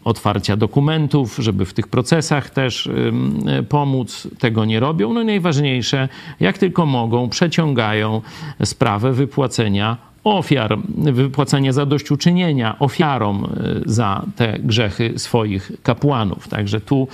[0.04, 5.12] otwarcia dokumentów, żeby w tych procesach też e, pomóc, tego nie robią.
[5.12, 6.08] No i najważniejsze,
[6.40, 8.22] jak tylko mogą, przeciągają
[8.64, 10.78] sprawę wypłacenia ofiar,
[11.12, 13.48] wypłacenie zadośćuczynienia ofiarom e,
[13.86, 16.48] za te grzechy swoich kapłanów.
[16.48, 17.08] Także tu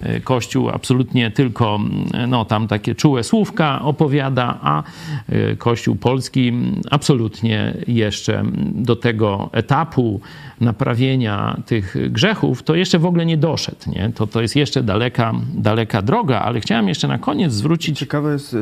[0.00, 1.80] e, Kościół absolutnie tylko
[2.28, 4.82] no, tam takie czułe słówka opowiada, a
[5.28, 6.52] e, Kościół polski
[6.90, 10.20] absolutnie jeszcze do tego etapu
[10.60, 13.90] naprawienia tych grzechów, to jeszcze w ogóle nie doszedł.
[13.90, 14.12] Nie?
[14.14, 17.98] To, to jest jeszcze daleka, daleka droga, ale chciałem jeszcze na koniec zwrócić...
[17.98, 18.58] Ciekawe jest y,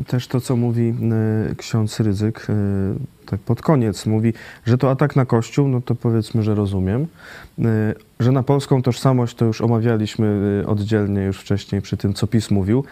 [0.00, 0.94] y, też to, co mówi
[1.50, 2.46] y, ksiądz Ryzyk,
[3.30, 4.06] tak pod koniec.
[4.06, 4.32] Mówi,
[4.66, 7.06] że to atak na Kościół, no to powiedzmy, że rozumiem.
[8.20, 12.84] Że na polską tożsamość to już omawialiśmy oddzielnie już wcześniej przy tym, co PiS mówił.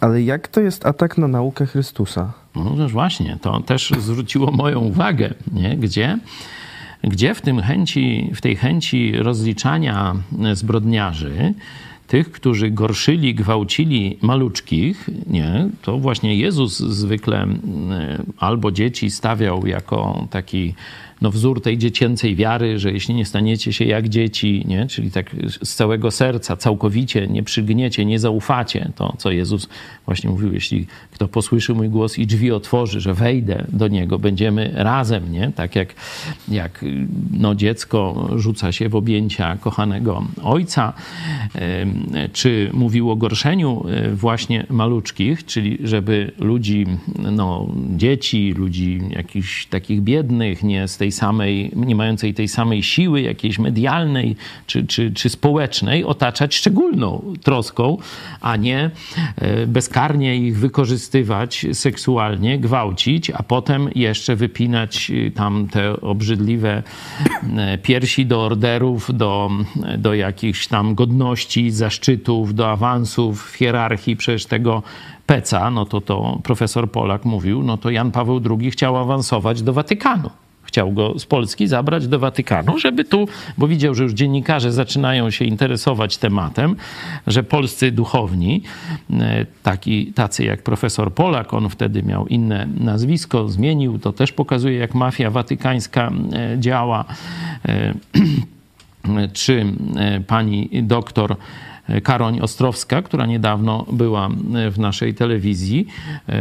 [0.00, 2.32] Ale jak to jest atak na naukę Chrystusa?
[2.56, 5.76] No też właśnie, to też zwróciło moją uwagę, nie?
[5.76, 6.18] gdzie
[7.08, 10.14] gdzie w, tym chęci, w tej chęci rozliczania
[10.52, 11.54] zbrodniarzy,
[12.14, 17.46] tych, którzy gorszyli, gwałcili maluczkich, nie, to właśnie Jezus zwykle
[18.38, 20.74] albo dzieci stawiał jako taki
[21.22, 24.86] no, wzór tej dziecięcej wiary, że jeśli nie staniecie się jak dzieci, nie?
[24.86, 29.68] czyli tak z całego serca, całkowicie nie przygniecie, nie zaufacie, to co Jezus
[30.06, 34.70] właśnie mówił, jeśli kto posłyszy mój głos i drzwi otworzy, że wejdę do niego, będziemy
[34.74, 35.52] razem, nie?
[35.56, 35.94] tak jak,
[36.48, 36.84] jak
[37.30, 40.92] no, dziecko rzuca się w objęcia kochanego ojca,
[42.32, 46.86] czy mówił o gorszeniu e, właśnie maluczkich, czyli żeby ludzi,
[47.32, 53.20] no, dzieci, ludzi jakichś takich biednych, nie z tej samej, nie mającej tej samej siły
[53.20, 54.36] jakiejś medialnej
[54.66, 57.96] czy, czy, czy społecznej, otaczać szczególną troską,
[58.40, 58.90] a nie
[59.36, 66.82] e, bezkarnie ich wykorzystywać seksualnie, gwałcić, a potem jeszcze wypinać e, tam te obrzydliwe
[67.56, 69.50] e, piersi do orderów, do,
[69.98, 74.16] do jakichś tam godności, zaszczytów, do awansów w hierarchii.
[74.16, 74.82] Przecież tego
[75.26, 79.72] Peca, no to to profesor Polak mówił, no to Jan Paweł II chciał awansować do
[79.72, 80.30] Watykanu
[80.74, 85.30] chciał go z Polski zabrać do Watykanu, żeby tu, bo widział, że już dziennikarze zaczynają
[85.30, 86.76] się interesować tematem,
[87.26, 88.62] że polscy duchowni,
[89.10, 94.78] e, taki, tacy jak profesor Polak, on wtedy miał inne nazwisko, zmienił, to też pokazuje,
[94.78, 97.04] jak mafia watykańska e, działa,
[97.68, 97.94] e,
[99.32, 99.66] czy
[100.26, 101.36] pani doktor
[102.02, 104.28] Karoń Ostrowska, która niedawno była
[104.70, 105.86] w naszej telewizji,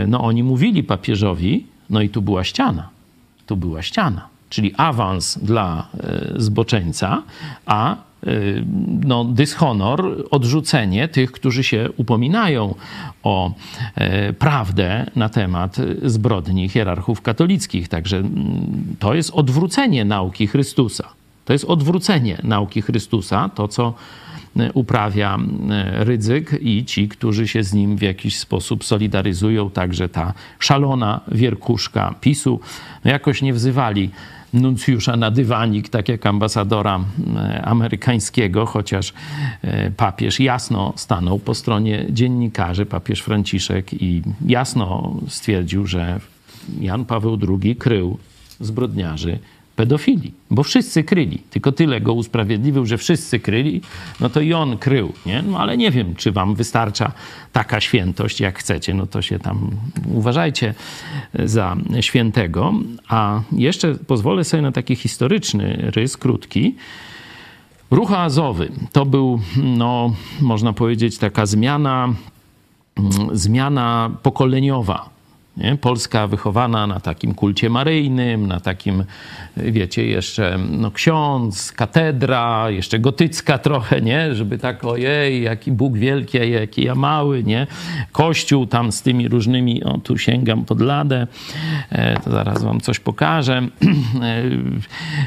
[0.08, 2.94] no oni mówili papieżowi, no i tu była ściana
[3.46, 7.24] tu była ściana, czyli awans dla e, zboczeńca,
[7.66, 7.98] a e,
[9.06, 12.76] no, dyshonor, odrzucenie tych, którzy się upominają
[13.24, 13.52] o
[13.96, 17.88] e, prawdę na temat zbrodni hierarchów katolickich.
[17.88, 18.24] Także
[19.00, 21.10] to jest odwrócenie nauki Chrystusa.
[21.46, 23.94] To jest odwrócenie nauki Chrystusa, to co
[24.74, 25.40] uprawia
[25.94, 32.16] Rydzyk i ci, którzy się z nim w jakiś sposób solidaryzują, także ta szalona wierkuszka
[32.22, 32.60] PiSu,
[33.06, 34.10] no jakoś nie wzywali
[34.54, 37.00] nuncjusza na dywanik, tak jak ambasadora
[37.64, 39.14] amerykańskiego, chociaż
[39.62, 46.20] e, papież jasno stanął po stronie dziennikarzy, papież Franciszek i jasno stwierdził, że
[46.80, 48.18] Jan Paweł II krył
[48.60, 49.40] zbrodniarzy
[49.76, 51.42] pedofilii, bo wszyscy kryli.
[51.50, 53.82] Tylko tyle go usprawiedliwił, że wszyscy kryli,
[54.20, 55.42] no to i on krył, nie?
[55.42, 57.12] No ale nie wiem, czy wam wystarcza
[57.52, 59.72] taka świętość, jak chcecie, no to się tam
[60.14, 60.74] uważajcie
[61.44, 62.74] za świętego.
[63.08, 66.76] A jeszcze pozwolę sobie na taki historyczny rys, krótki.
[67.92, 72.14] Ruch azowy to był, no, można powiedzieć, taka zmiana,
[73.32, 75.13] zmiana pokoleniowa
[75.58, 75.78] nie?
[75.78, 79.04] Polska wychowana na takim kulcie maryjnym, na takim,
[79.58, 84.36] wiecie, jeszcze no, ksiądz, katedra, jeszcze gotycka trochę, nie?
[84.36, 87.68] Żeby tak, ojej, jaki Bóg wielki, jaki ja mały, nie?
[88.12, 91.28] Kościół tam z tymi różnymi, o tu sięgam pod ladę,
[91.90, 94.44] e, to zaraz wam coś pokażę, e,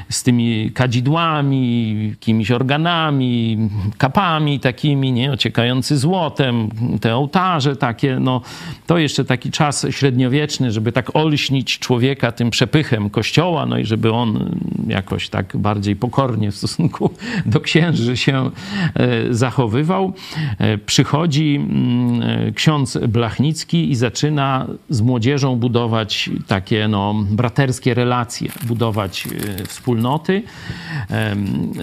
[0.08, 3.58] z tymi kadzidłami, jakimiś organami,
[3.98, 5.32] kapami takimi, nie?
[5.32, 6.68] Ociekający złotem,
[7.00, 8.40] te ołtarze takie, no
[8.86, 13.84] to jeszcze taki czas średni średniowieczny, żeby tak olśnić człowieka tym przepychem kościoła, no i
[13.84, 17.10] żeby on jakoś tak bardziej pokornie w stosunku
[17.46, 18.50] do księży się
[18.94, 20.12] e, zachowywał.
[20.58, 28.50] E, przychodzi mm, e, ksiądz Blachnicki i zaczyna z młodzieżą budować takie no, braterskie relacje,
[28.62, 29.28] budować
[29.66, 30.42] wspólnoty.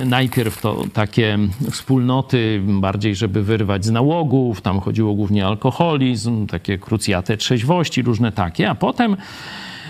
[0.06, 1.38] Najpierw to takie
[1.72, 8.23] wspólnoty bardziej, żeby wyrwać z nałogów, tam chodziło głównie o alkoholizm, takie krucjatę trzeźwości, różne
[8.24, 9.18] różne takie, a potem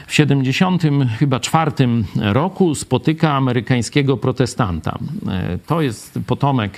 [0.07, 0.83] w 70
[1.19, 4.97] chyba czwartym roku spotyka amerykańskiego protestanta.
[5.27, 6.77] E, to jest potomek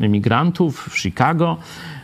[0.00, 1.56] e, emigrantów w Chicago,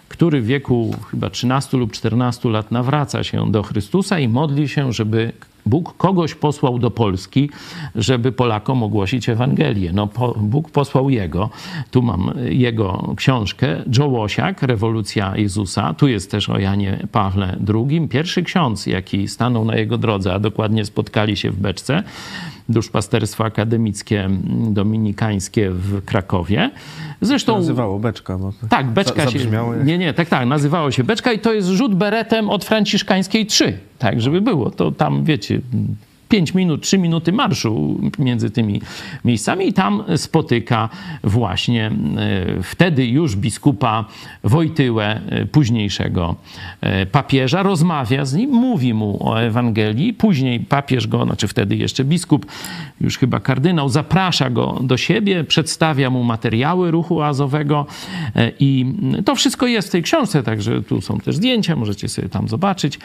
[0.09, 4.92] który w wieku chyba 13 lub 14 lat nawraca się do Chrystusa i modli się,
[4.92, 5.33] żeby
[5.67, 7.51] Bóg kogoś posłał do Polski,
[7.95, 9.93] żeby Polakom ogłosić Ewangelię.
[9.93, 11.51] No, po, Bóg posłał jego.
[11.91, 13.83] Tu mam jego książkę.
[13.99, 15.95] Joe Łosiak, Rewolucja Jezusa.
[15.95, 18.09] Tu jest też o Janie Pawle II.
[18.09, 22.03] Pierwszy ksiądz, jaki stanął na jego drodze, a dokładnie spotkali się w Beczce
[22.69, 24.29] duszpasterstwo akademickie
[24.71, 26.71] dominikańskie w Krakowie.
[27.21, 27.53] Zresztą...
[27.53, 28.39] To nazywało Beczka.
[28.39, 29.39] Bo tak, Beczka się...
[29.85, 33.79] Nie, nie, tak, tak, nazywało się Beczka i to jest rzut beretem od franciszkańskiej 3.
[33.99, 34.71] Tak, żeby było.
[34.71, 35.61] To tam, wiecie,
[36.29, 38.81] 5 minut, 3 minuty marszu między tymi
[39.25, 40.89] miejscami i tam spotyka
[41.25, 44.05] właśnie e, wtedy już biskupa
[44.45, 46.35] Wojtyłę, e, późniejszego
[46.81, 50.15] e, papieża, rozmawia z nim, mówi mu o Ewangelii.
[50.15, 52.47] Później papież go, znaczy wtedy jeszcze biskup,
[53.01, 57.87] już chyba kardynał, zaprasza go do siebie, przedstawia mu materiały ruchu azowego
[58.61, 58.87] i
[59.25, 62.99] to wszystko jest w tej książce, także tu są też zdjęcia, możecie sobie tam zobaczyć.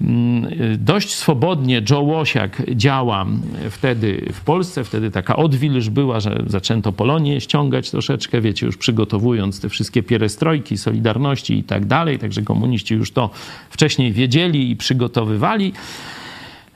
[0.00, 3.26] Mm, dość swobodnie Joe Łosiak działa
[3.70, 9.60] wtedy w Polsce, wtedy taka odwilż była, że zaczęto Polonię ściągać troszeczkę, wiecie, już przygotowując
[9.60, 13.30] te wszystkie pierestrojki, Solidarności i tak dalej, także komuniści już to
[13.70, 15.72] wcześniej wiedzieli i przygotowywali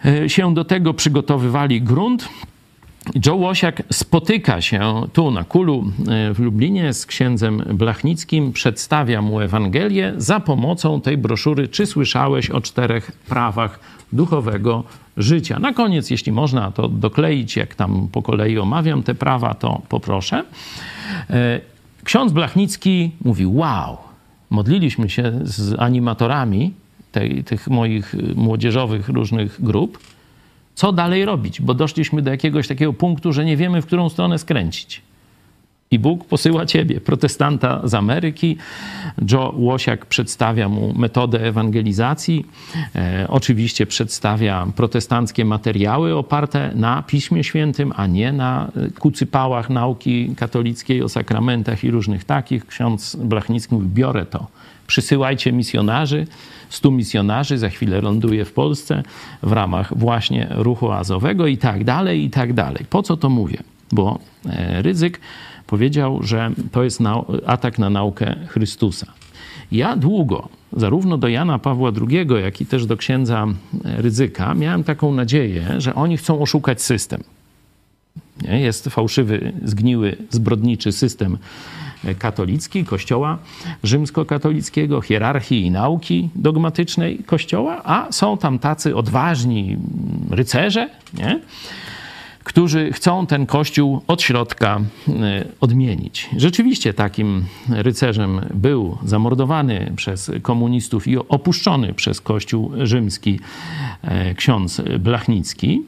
[0.04, 2.28] e, się do tego, przygotowywali grunt.
[3.26, 9.40] Joe Łosiak spotyka się tu na Kulu e, w Lublinie z księdzem Blachnickim, przedstawia mu
[9.40, 14.84] Ewangelię za pomocą tej broszury Czy słyszałeś o czterech prawach duchowego
[15.16, 15.58] życia?
[15.58, 20.44] Na koniec, jeśli można to dokleić, jak tam po kolei omawiam te prawa, to poproszę.
[21.30, 21.60] E,
[22.04, 23.96] ksiądz Blachnicki mówi: Wow,
[24.50, 26.72] modliliśmy się z animatorami
[27.12, 29.98] tej, tych moich młodzieżowych różnych grup
[30.74, 34.38] co dalej robić, bo doszliśmy do jakiegoś takiego punktu, że nie wiemy, w którą stronę
[34.38, 35.02] skręcić.
[35.92, 38.56] I Bóg posyła ciebie, protestanta z Ameryki.
[39.32, 42.46] Joe Łosiak przedstawia mu metodę ewangelizacji.
[42.94, 51.02] E, oczywiście przedstawia protestanckie materiały oparte na Piśmie Świętym, a nie na kucypałach nauki katolickiej
[51.02, 52.66] o sakramentach i różnych takich.
[52.66, 54.46] Ksiądz Blachnicki mówi, biorę to
[54.86, 56.26] przysyłajcie misjonarzy,
[56.68, 59.02] stu misjonarzy, za chwilę ląduje w Polsce
[59.42, 62.84] w ramach właśnie ruchu azowego i tak dalej, i tak dalej.
[62.90, 63.58] Po co to mówię?
[63.92, 65.20] Bo e, Ryzyk
[65.70, 67.00] powiedział, że to jest
[67.46, 69.06] atak na naukę Chrystusa.
[69.72, 73.46] Ja długo, zarówno do Jana Pawła II, jak i też do księdza
[73.84, 77.22] Ryzyka, miałem taką nadzieję, że oni chcą oszukać system.
[78.48, 81.38] Jest fałszywy, zgniły, zbrodniczy system
[82.18, 83.38] katolicki, kościoła
[83.82, 89.76] rzymskokatolickiego, hierarchii i nauki dogmatycznej kościoła, a są tam tacy odważni
[90.30, 91.40] rycerze, nie?
[92.50, 96.30] Którzy chcą ten kościół od środka e, odmienić.
[96.36, 103.40] Rzeczywiście takim rycerzem był zamordowany przez komunistów i opuszczony przez kościół rzymski
[104.02, 105.82] e, ksiądz Blachnicki.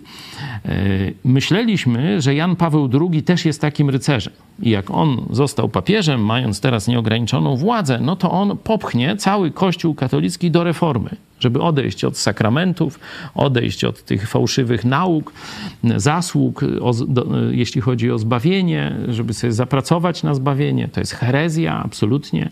[0.65, 0.79] E,
[1.25, 4.33] myśleliśmy, że Jan Paweł II też jest takim rycerzem.
[4.63, 9.95] I jak on został papieżem, mając teraz nieograniczoną władzę, no to on popchnie cały Kościół
[9.95, 13.01] katolicki do reformy, żeby odejść od sakramentów,
[13.35, 15.33] odejść od tych fałszywych nauk,
[15.97, 20.89] zasług, o, do, jeśli chodzi o zbawienie, żeby sobie zapracować na zbawienie.
[20.89, 22.51] To jest herezja, absolutnie.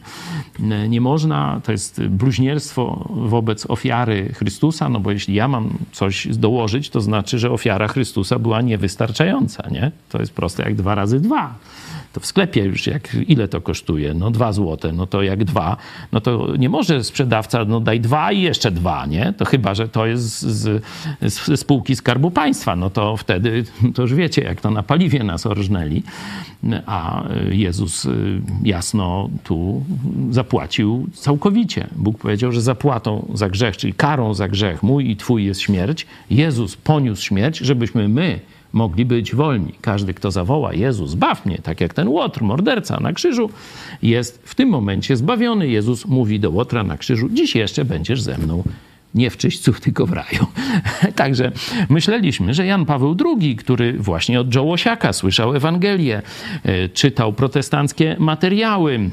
[0.89, 6.91] Nie można, to jest bluźnierstwo wobec ofiary Chrystusa, no bo jeśli ja mam coś dołożyć,
[6.91, 9.93] to znaczy, że ofiara Chrystusa była niewystarczająca, nie?
[10.09, 11.55] To jest proste jak dwa razy dwa
[12.13, 14.15] to w sklepie już jak, ile to kosztuje?
[14.15, 15.77] No dwa złote, no to jak dwa,
[16.13, 19.35] no to nie może sprzedawca, no daj dwa i jeszcze dwa, nie?
[19.37, 20.85] To chyba, że to jest z,
[21.23, 25.47] z spółki Skarbu Państwa, no to wtedy, to już wiecie, jak to na paliwie nas
[25.47, 26.03] orżnęli,
[26.87, 29.85] a Jezus y, jasno tu
[30.31, 31.87] zapłacił całkowicie.
[31.97, 36.07] Bóg powiedział, że zapłatą za grzech, czyli karą za grzech mój i twój jest śmierć.
[36.31, 38.41] Jezus poniósł śmierć, żebyśmy my
[38.73, 39.73] mogli być wolni.
[39.81, 43.51] Każdy, kto zawoła Jezus, zbaw mnie, tak jak ten Łotr, morderca na krzyżu,
[44.03, 45.69] jest w tym momencie zbawiony.
[45.69, 48.63] Jezus mówi do Łotra na krzyżu, dziś jeszcze będziesz ze mną
[49.15, 50.47] nie w czyśćcu, tylko w raju.
[51.17, 51.53] Także
[51.89, 56.23] myśleliśmy, że Jan Paweł II, który właśnie od Jołosiaka słyszał Ewangelię,
[56.65, 59.11] e, czytał protestanckie materiały,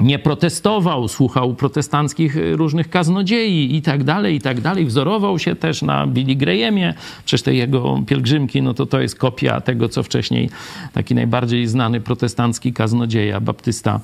[0.00, 4.86] nie protestował, słuchał protestanckich y, różnych kaznodziei i tak dalej, i tak dalej.
[4.86, 6.94] Wzorował się też na Billy Grahamie.
[7.24, 10.50] Przecież te jego pielgrzymki, no to to jest kopia tego, co wcześniej
[10.92, 14.00] taki najbardziej znany protestancki kaznodzieja, baptysta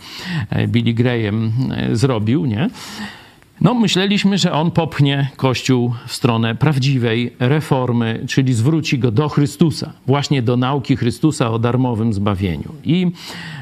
[0.50, 2.70] e, Billy Graham e, zrobił, nie?
[3.60, 9.92] No, myśleliśmy, że on popchnie Kościół w stronę prawdziwej reformy, czyli zwróci go do Chrystusa,
[10.06, 12.74] właśnie do nauki Chrystusa o darmowym zbawieniu.
[12.84, 13.10] I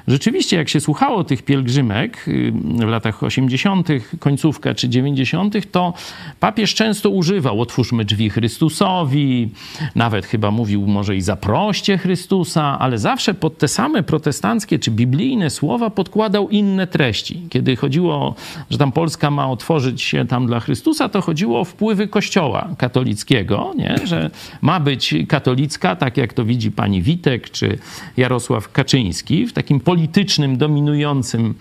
[0.09, 5.95] rzeczywiście, jak się słuchało tych pielgrzymek y, w latach 80., końcówka czy 90., to
[6.41, 9.51] papież często używał: otwórzmy drzwi Chrystusowi,
[9.95, 15.51] nawet chyba mówił może i zaproście Chrystusa, ale zawsze pod te same protestanckie czy biblijne
[15.51, 17.43] słowa podkładał inne treści.
[17.51, 18.35] Kiedy chodziło,
[18.71, 22.69] że tam Polska ma otworzyć otworzyć się tam dla Chrystusa, to chodziło o wpływy Kościoła
[22.79, 23.97] katolickiego, nie?
[24.05, 24.31] że
[24.63, 27.79] ma być katolicka, tak jak to widzi pani Witek czy
[28.17, 31.55] Jarosław Kaczyński, w takim politycznym, dominującym,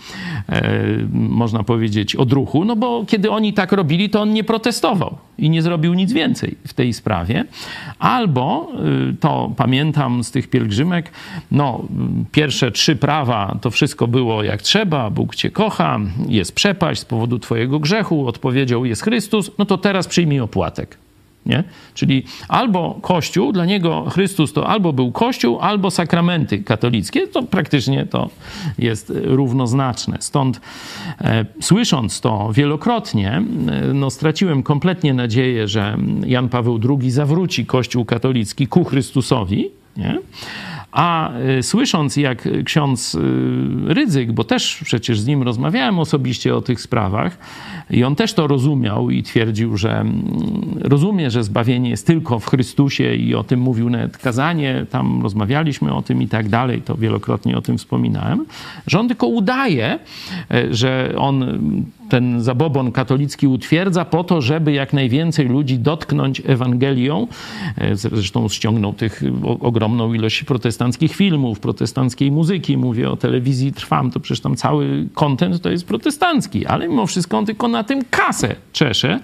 [0.49, 0.73] e,
[1.13, 5.61] można powiedzieć, odruchu, no bo kiedy oni tak robili, to on nie protestował i nie
[5.61, 7.45] zrobił nic więcej w tej sprawie.
[7.99, 8.71] Albo,
[9.11, 11.11] y, to pamiętam z tych pielgrzymek,
[11.51, 11.87] no,
[12.31, 17.39] pierwsze trzy prawa to wszystko było jak trzeba, Bóg cię kocha, jest przepaść z powodu
[17.39, 21.02] twojego grzechu, odpowiedział jest Chrystus, no to teraz przyjmij opłatek.
[21.45, 21.63] Nie?
[21.93, 28.05] Czyli albo Kościół, dla niego Chrystus to albo był Kościół, albo sakramenty katolickie, to praktycznie
[28.05, 28.29] to
[28.77, 30.17] jest równoznaczne.
[30.19, 30.61] Stąd
[31.21, 38.05] e, słysząc to wielokrotnie, e, no, straciłem kompletnie nadzieję, że Jan Paweł II zawróci Kościół
[38.05, 39.71] katolicki ku Chrystusowi.
[39.97, 40.19] Nie?
[40.93, 43.19] A y, słysząc, jak ksiądz y,
[43.93, 47.37] Rydzyk, bo też przecież z nim rozmawiałem osobiście o tych sprawach,
[47.89, 52.49] i on też to rozumiał i twierdził, że mm, rozumie, że zbawienie jest tylko w
[52.49, 56.95] Chrystusie, i o tym mówił nawet kazanie, tam rozmawialiśmy o tym i tak dalej, to
[56.95, 58.45] wielokrotnie o tym wspominałem,
[58.87, 59.99] że on tylko udaje,
[60.51, 61.45] e, że on
[62.09, 67.27] ten zabobon katolicki utwierdza po to, żeby jak najwięcej ludzi dotknąć Ewangelią.
[67.77, 69.23] E, zresztą ściągnął tych
[69.59, 72.77] ogromną ilość protestanckich filmów, protestanckiej muzyki.
[72.77, 77.37] Mówię o telewizji Trwam, to przecież tam cały kontent to jest protestancki, ale mimo wszystko
[77.37, 79.19] on tylko na tym kasę czesze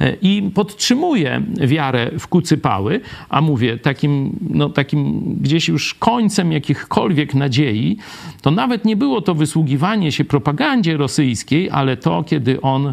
[0.00, 7.34] e, i podtrzymuje wiarę w kucypały, a mówię, takim, no, takim gdzieś już końcem jakichkolwiek
[7.34, 7.96] nadziei,
[8.42, 12.92] to nawet nie było to wysługiwanie się propagandzie rosyjskiej, ale to, kiedy on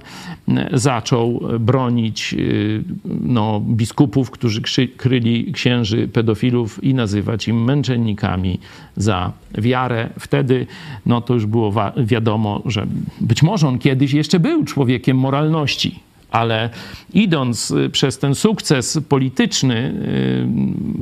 [0.73, 4.61] zaczął bronić y, no, biskupów, którzy
[4.97, 8.59] kryli księży pedofilów i nazywać im męczennikami
[8.97, 10.09] za wiarę.
[10.19, 10.67] Wtedy
[11.05, 12.87] no, to już było wiadomo, że
[13.21, 15.99] być może on kiedyś jeszcze był człowiekiem moralności,
[16.31, 16.69] ale
[17.13, 19.75] idąc y, przez ten sukces polityczny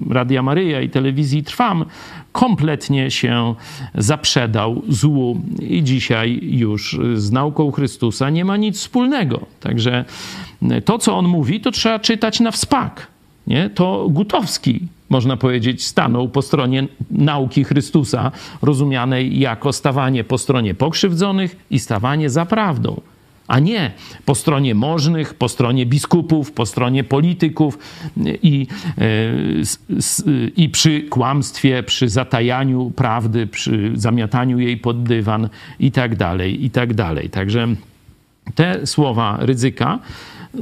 [0.09, 1.85] y, Radia Maryja i telewizji Trwam,
[2.31, 3.55] kompletnie się
[3.95, 9.45] zaprzedał złu i dzisiaj już z nauką Chrystusa nie ma nic wspólnego.
[9.59, 10.05] Także
[10.85, 13.07] to, co on mówi, to trzeba czytać na wspak.
[13.47, 13.69] Nie?
[13.69, 21.55] To Gutowski, można powiedzieć, stanął po stronie nauki Chrystusa, rozumianej jako stawanie po stronie pokrzywdzonych
[21.69, 23.01] i stawanie za prawdą
[23.47, 23.91] a nie
[24.25, 27.79] po stronie możnych, po stronie biskupów, po stronie polityków
[28.43, 28.67] i,
[28.97, 36.65] e, i przy kłamstwie, przy zatajaniu prawdy, przy zamiataniu jej pod dywan i tak dalej,
[36.65, 37.29] i tak dalej.
[37.29, 37.67] Także
[38.55, 39.99] te słowa ryzyka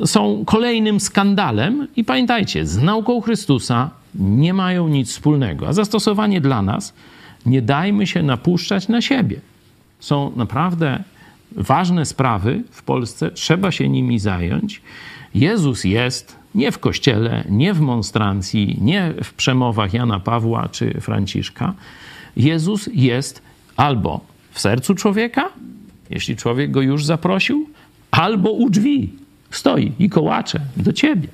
[0.06, 5.68] są kolejnym skandalem i pamiętajcie, z nauką Chrystusa nie mają nic wspólnego.
[5.68, 6.94] A zastosowanie dla nas,
[7.46, 9.40] nie dajmy się napuszczać na siebie.
[10.00, 11.04] Są naprawdę
[11.56, 14.82] ważne sprawy w Polsce, trzeba się nimi zająć.
[15.36, 21.74] Jezus jest nie w kościele, nie w monstrancji, nie w przemowach Jana Pawła czy Franciszka.
[22.36, 23.42] Jezus jest
[23.76, 25.50] albo w sercu człowieka,
[26.10, 27.70] jeśli człowiek go już zaprosił,
[28.12, 29.14] albo u drzwi
[29.52, 31.28] stoi i kołacze do ciebie.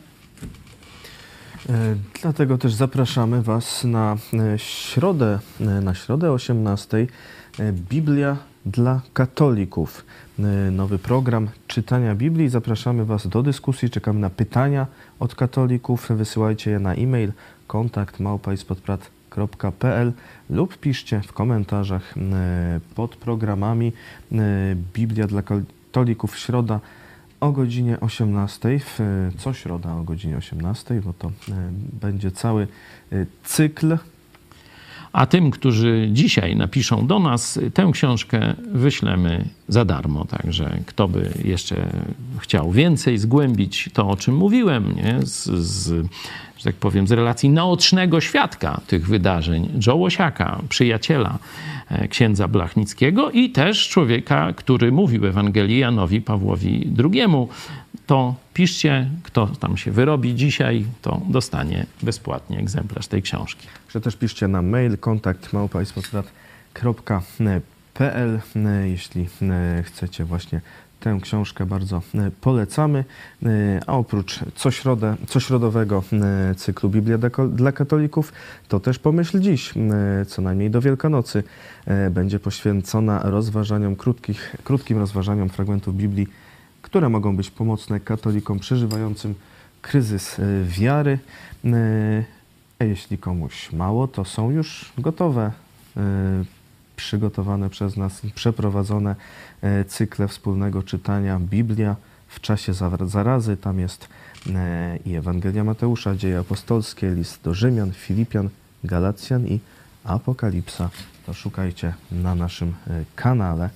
[1.70, 7.08] E, dlatego też zapraszamy Was na e, środę, e, na środę 18.
[7.74, 10.06] Biblia dla katolików.
[10.40, 12.50] Y, nowy program czytania Biblii.
[12.50, 13.90] Zapraszamy Was do dyskusji.
[13.90, 14.88] Czekamy na pytania
[15.20, 16.08] od katolików.
[16.10, 17.32] Wysyłajcie je na e-mail
[17.68, 18.20] kontakt
[20.50, 22.22] lub piszcie w komentarzach y,
[22.96, 23.94] pod programami
[24.32, 24.36] y,
[24.94, 26.80] Biblia dla katolików środa
[27.40, 28.80] o godzinie 18,
[29.38, 31.32] co środa o godzinie 18, bo to
[32.02, 32.68] będzie cały
[33.44, 33.98] cykl
[35.14, 40.26] a tym, którzy dzisiaj napiszą do nas, tę książkę wyślemy za darmo.
[40.26, 41.90] Także kto by jeszcze
[42.40, 45.20] chciał więcej zgłębić to, o czym mówiłem, nie?
[45.26, 46.08] Z, z,
[46.60, 50.08] że tak powiem, z relacji naocznego świadka tych wydarzeń, Joe
[50.70, 51.38] przyjaciela
[51.90, 57.24] e, księdza Blachnickiego i też człowieka, który mówił Ewangelii Janowi Pawłowi II,
[58.08, 63.68] to piszcie, kto tam się wyrobi dzisiaj, to dostanie bezpłatnie egzemplarz tej książki.
[63.90, 68.40] Że też piszcie na mail kontakt małpaństwoswat.pl
[68.86, 70.62] jeśli e, chcecie właśnie
[71.00, 73.06] tę książkę bardzo e, polecamy.
[73.44, 73.48] E,
[73.88, 76.04] a oprócz cośrodę, cośrodowego
[76.58, 77.18] cyklu Biblia
[77.50, 78.34] dla katolików,
[78.68, 79.74] to też pomyśl dziś,
[80.28, 81.44] co najmniej do Wielkanocy,
[82.12, 86.28] będzie poświęcona rozważaniom krótkich, krótkim rozważaniom fragmentów Biblii
[86.82, 89.36] które mogą być pomocne katolikom przeżywającym
[89.82, 91.20] kryzys e, wiary.
[91.66, 92.24] E,
[92.80, 95.52] a jeśli komuś mało, to są już gotowe,
[95.98, 96.02] e,
[97.00, 99.16] przygotowane przez nas, przeprowadzone
[99.88, 101.96] cykle wspólnego czytania Biblia
[102.28, 102.74] w czasie
[103.06, 103.58] zarazy.
[103.58, 104.08] Tam jest
[105.06, 108.50] i Ewangelia Mateusza, Dzieje Apostolskie, List do Rzymian, Filipian,
[108.84, 109.60] Galacjan i
[110.04, 110.90] Apokalipsa.
[111.26, 112.74] To szukajcie na naszym
[113.16, 113.70] kanale.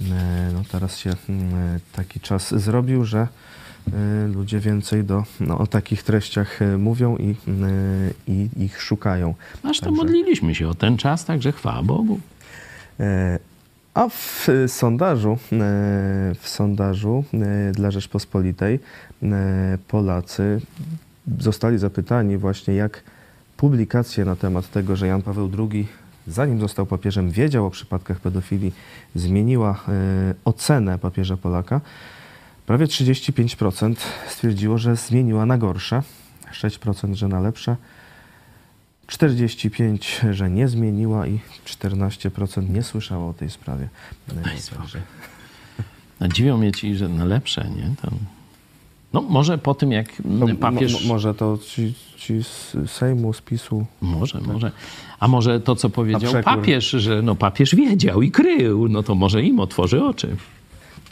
[0.00, 3.28] E, no teraz się mm, taki czas zrobił, że
[4.34, 7.34] ludzie więcej do, no, o takich treściach mówią i,
[8.28, 9.34] i ich szukają.
[9.62, 12.20] Aż to Także- modliliśmy się o ten czas, także chwała Bogu.
[13.00, 13.38] E,
[13.94, 15.36] A w sondażu, e,
[16.40, 18.80] w sondażu e, dla Rzeczpospolitej
[19.88, 20.60] Polacy
[21.38, 23.02] zostali zapytani właśnie, jak
[23.56, 25.88] publikacje na temat tego, że Jan Paweł II,
[26.26, 28.72] zanim został papieżem, wiedział o przypadkach pedofilii,
[29.14, 29.80] zmieniła
[30.44, 31.80] ocenę papieża Polaka.
[32.66, 33.94] Prawie 35%
[34.28, 36.02] stwierdziło, że zmieniła na gorsze,
[36.52, 37.76] 6% że na lepsze.
[39.06, 43.88] 45, że nie zmieniła i 14% nie słyszało o tej sprawie.
[44.76, 45.00] Także
[46.20, 47.94] A dziwią mnie ci, że na lepsze, nie?
[48.02, 48.10] To...
[49.12, 50.92] No może po tym, jak no, papież...
[50.92, 53.86] mo, mo, może to ci, ci z Sejmu, z PiSu.
[54.00, 54.72] Może, może.
[55.20, 59.42] A może to, co powiedział papież, że no papież wiedział i krył, no to może
[59.42, 60.36] im otworzy oczy.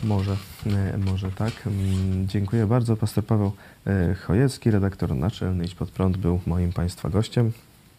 [0.04, 0.36] Może,
[0.66, 1.52] e, może tak.
[1.66, 2.96] Mm, Dziękuję bardzo.
[2.96, 3.52] Pastor Paweł
[3.86, 7.52] e, Chojecki, redaktor naczelny Idź Pod Prąd, był moim Państwa gościem.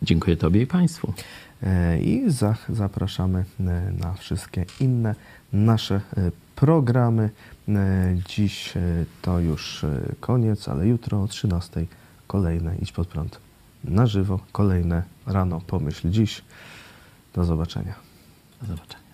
[0.05, 1.13] Dziękuję Tobie i Państwu.
[1.63, 3.63] E, I za, zapraszamy e,
[3.99, 5.15] na wszystkie inne
[5.53, 7.29] nasze e, programy.
[8.27, 8.73] Dziś
[9.21, 9.85] to już
[10.19, 11.85] koniec, ale jutro o 13
[12.27, 13.39] kolejne Idź Pod Prąd
[13.83, 14.39] na żywo.
[14.51, 16.41] Kolejne rano Pomyśl Dziś.
[17.33, 17.93] Do zobaczenia.
[18.61, 19.04] Do zobaczenia.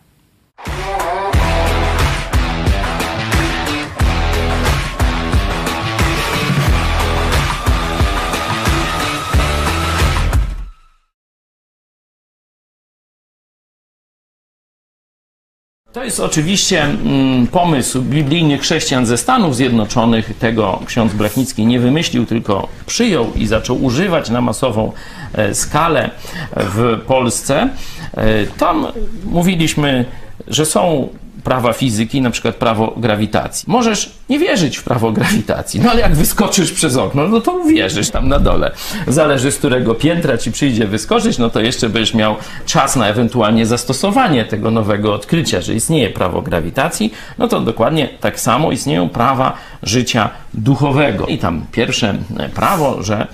[15.94, 20.38] To jest oczywiście mm, pomysł biblijnych chrześcijan ze Stanów Zjednoczonych.
[20.40, 24.92] Tego ksiądz Blachnicki nie wymyślił, tylko przyjął i zaczął używać na masową
[25.34, 26.10] e, skalę
[26.56, 27.70] w Polsce.
[28.14, 28.88] E, Tam
[29.26, 30.06] mówiliśmy,
[30.48, 31.10] że są
[31.44, 33.66] prawa fizyki, na przykład prawo grawitacji.
[33.68, 38.10] Możesz nie wierzyć w prawo grawitacji, no ale jak wyskoczysz przez okno, no to uwierzysz
[38.10, 38.72] tam na dole.
[39.08, 42.36] Zależy z którego piętra ci przyjdzie wyskoczyć, no to jeszcze będziesz miał
[42.66, 48.40] czas na ewentualnie zastosowanie tego nowego odkrycia, że istnieje prawo grawitacji, no to dokładnie tak
[48.40, 51.26] samo istnieją prawa życia duchowego.
[51.26, 53.28] I tam pierwsze e, prawo, że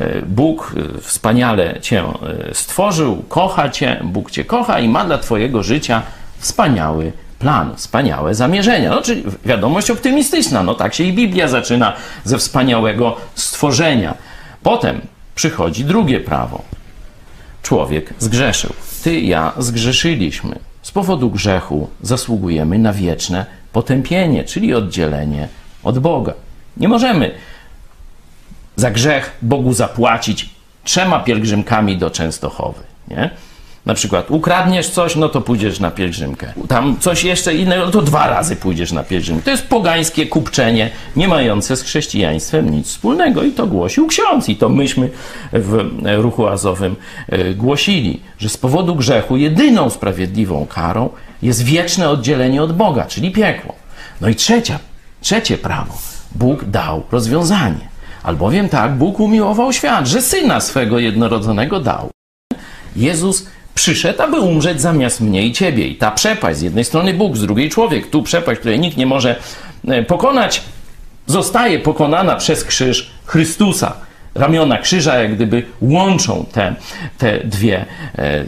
[0.00, 2.04] e, Bóg e, wspaniale cię
[2.52, 6.02] stworzył, kocha cię, Bóg cię kocha i ma dla twojego życia
[6.38, 8.90] wspaniały plan, wspaniałe zamierzenia.
[8.90, 10.62] No, czyli wiadomość optymistyczna.
[10.62, 11.92] No tak się i Biblia zaczyna
[12.24, 14.14] ze wspaniałego stworzenia.
[14.62, 15.00] Potem
[15.34, 16.62] przychodzi drugie prawo.
[17.62, 18.72] Człowiek zgrzeszył.
[19.02, 20.58] Ty, ja zgrzeszyliśmy.
[20.82, 25.48] Z powodu grzechu zasługujemy na wieczne potępienie, czyli oddzielenie
[25.82, 26.32] od Boga.
[26.76, 27.34] Nie możemy
[28.76, 30.50] za grzech Bogu zapłacić
[30.84, 32.82] trzema pielgrzymkami do Częstochowy.
[33.08, 33.30] Nie?
[33.86, 36.52] Na przykład ukradniesz coś, no to pójdziesz na pielgrzymkę.
[36.68, 39.44] Tam coś jeszcze innego, no to dwa razy pójdziesz na pielgrzymkę.
[39.44, 43.42] To jest pogańskie kupczenie, nie mające z chrześcijaństwem nic wspólnego.
[43.42, 44.48] I to głosił ksiądz.
[44.48, 45.10] I to myśmy
[45.52, 46.96] w ruchu azowym
[47.28, 51.10] e, głosili, że z powodu grzechu jedyną sprawiedliwą karą
[51.42, 53.74] jest wieczne oddzielenie od Boga, czyli piekło.
[54.20, 54.78] No i trzecia,
[55.20, 55.98] trzecie prawo.
[56.34, 57.88] Bóg dał rozwiązanie.
[58.22, 62.10] Albowiem tak Bóg umiłował świat, że syna swego jednorodzonego dał.
[62.96, 63.46] Jezus
[63.78, 65.88] przyszedł, aby umrzeć zamiast mnie i ciebie.
[65.88, 69.06] I ta przepaść, z jednej strony Bóg, z drugiej człowiek, tu przepaść, której nikt nie
[69.06, 69.36] może
[69.88, 70.62] e, pokonać,
[71.26, 73.92] zostaje pokonana przez krzyż Chrystusa.
[74.34, 76.74] Ramiona krzyża jak gdyby łączą te,
[77.18, 77.84] te dwie
[78.18, 78.44] e,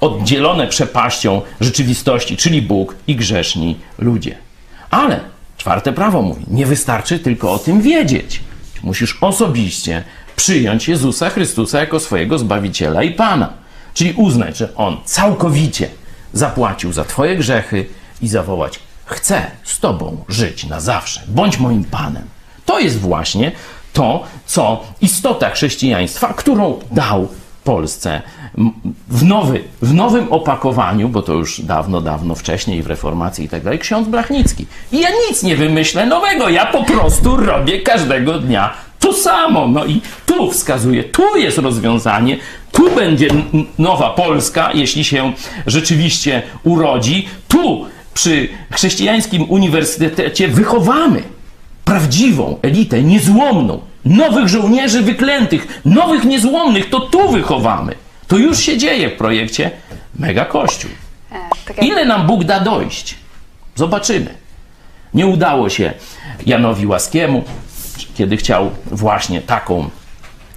[0.00, 4.34] oddzielone przepaścią rzeczywistości, czyli Bóg i grzeszni ludzie.
[4.90, 5.20] Ale
[5.56, 8.40] czwarte prawo mówi, nie wystarczy tylko o tym wiedzieć.
[8.82, 10.02] Musisz osobiście
[10.36, 13.61] przyjąć Jezusa Chrystusa jako swojego Zbawiciela i Pana.
[13.94, 15.88] Czyli uznać, że On całkowicie
[16.32, 17.86] zapłacił za Twoje grzechy
[18.22, 22.24] i zawołać: Chcę z Tobą żyć na zawsze, bądź moim Panem.
[22.66, 23.52] To jest właśnie
[23.92, 27.28] to, co istota chrześcijaństwa, którą dał
[27.64, 28.22] Polsce
[29.08, 33.62] w, nowy, w nowym opakowaniu, bo to już dawno, dawno wcześniej w reformacji i tak
[33.62, 34.66] dalej, ksiądz Blachnicki.
[34.92, 39.68] I ja nic nie wymyślę nowego, ja po prostu robię każdego dnia to samo.
[39.68, 42.36] No i tu wskazuje, tu jest rozwiązanie,
[42.72, 43.28] tu będzie
[43.78, 45.32] nowa Polska, jeśli się
[45.66, 47.28] rzeczywiście urodzi.
[47.48, 51.22] Tu przy chrześcijańskim uniwersytecie wychowamy
[51.84, 57.94] prawdziwą elitę, niezłomną, nowych żołnierzy wyklętych, nowych niezłomnych, to tu wychowamy.
[58.28, 59.70] To już się dzieje w projekcie
[60.18, 60.90] Mega Kościół.
[61.32, 61.34] E,
[61.66, 63.14] tak Ile nam Bóg da dojść?
[63.74, 64.34] Zobaczymy.
[65.14, 65.92] Nie udało się
[66.46, 67.44] Janowi Łaskiemu,
[68.14, 69.90] kiedy chciał właśnie taką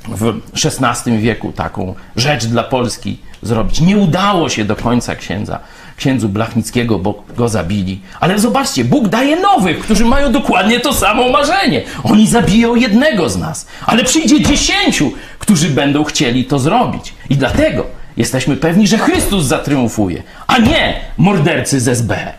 [0.08, 0.34] w
[0.66, 3.82] XVI wieku taką rzecz dla Polski zrobić.
[3.82, 5.60] Nie udało się do końca księdza,
[5.98, 8.02] księdzu Blachnickiego, bo go zabili.
[8.20, 11.84] Ale zobaczcie, Bóg daje nowych, którzy mają dokładnie to samo marzenie.
[12.04, 17.14] Oni zabiją jednego z nas, ale przyjdzie dziesięciu, którzy będą chcieli to zrobić.
[17.30, 17.86] I dlatego
[18.18, 22.34] jesteśmy pewni, że Chrystus zatriumfuje, a nie mordercy z SB.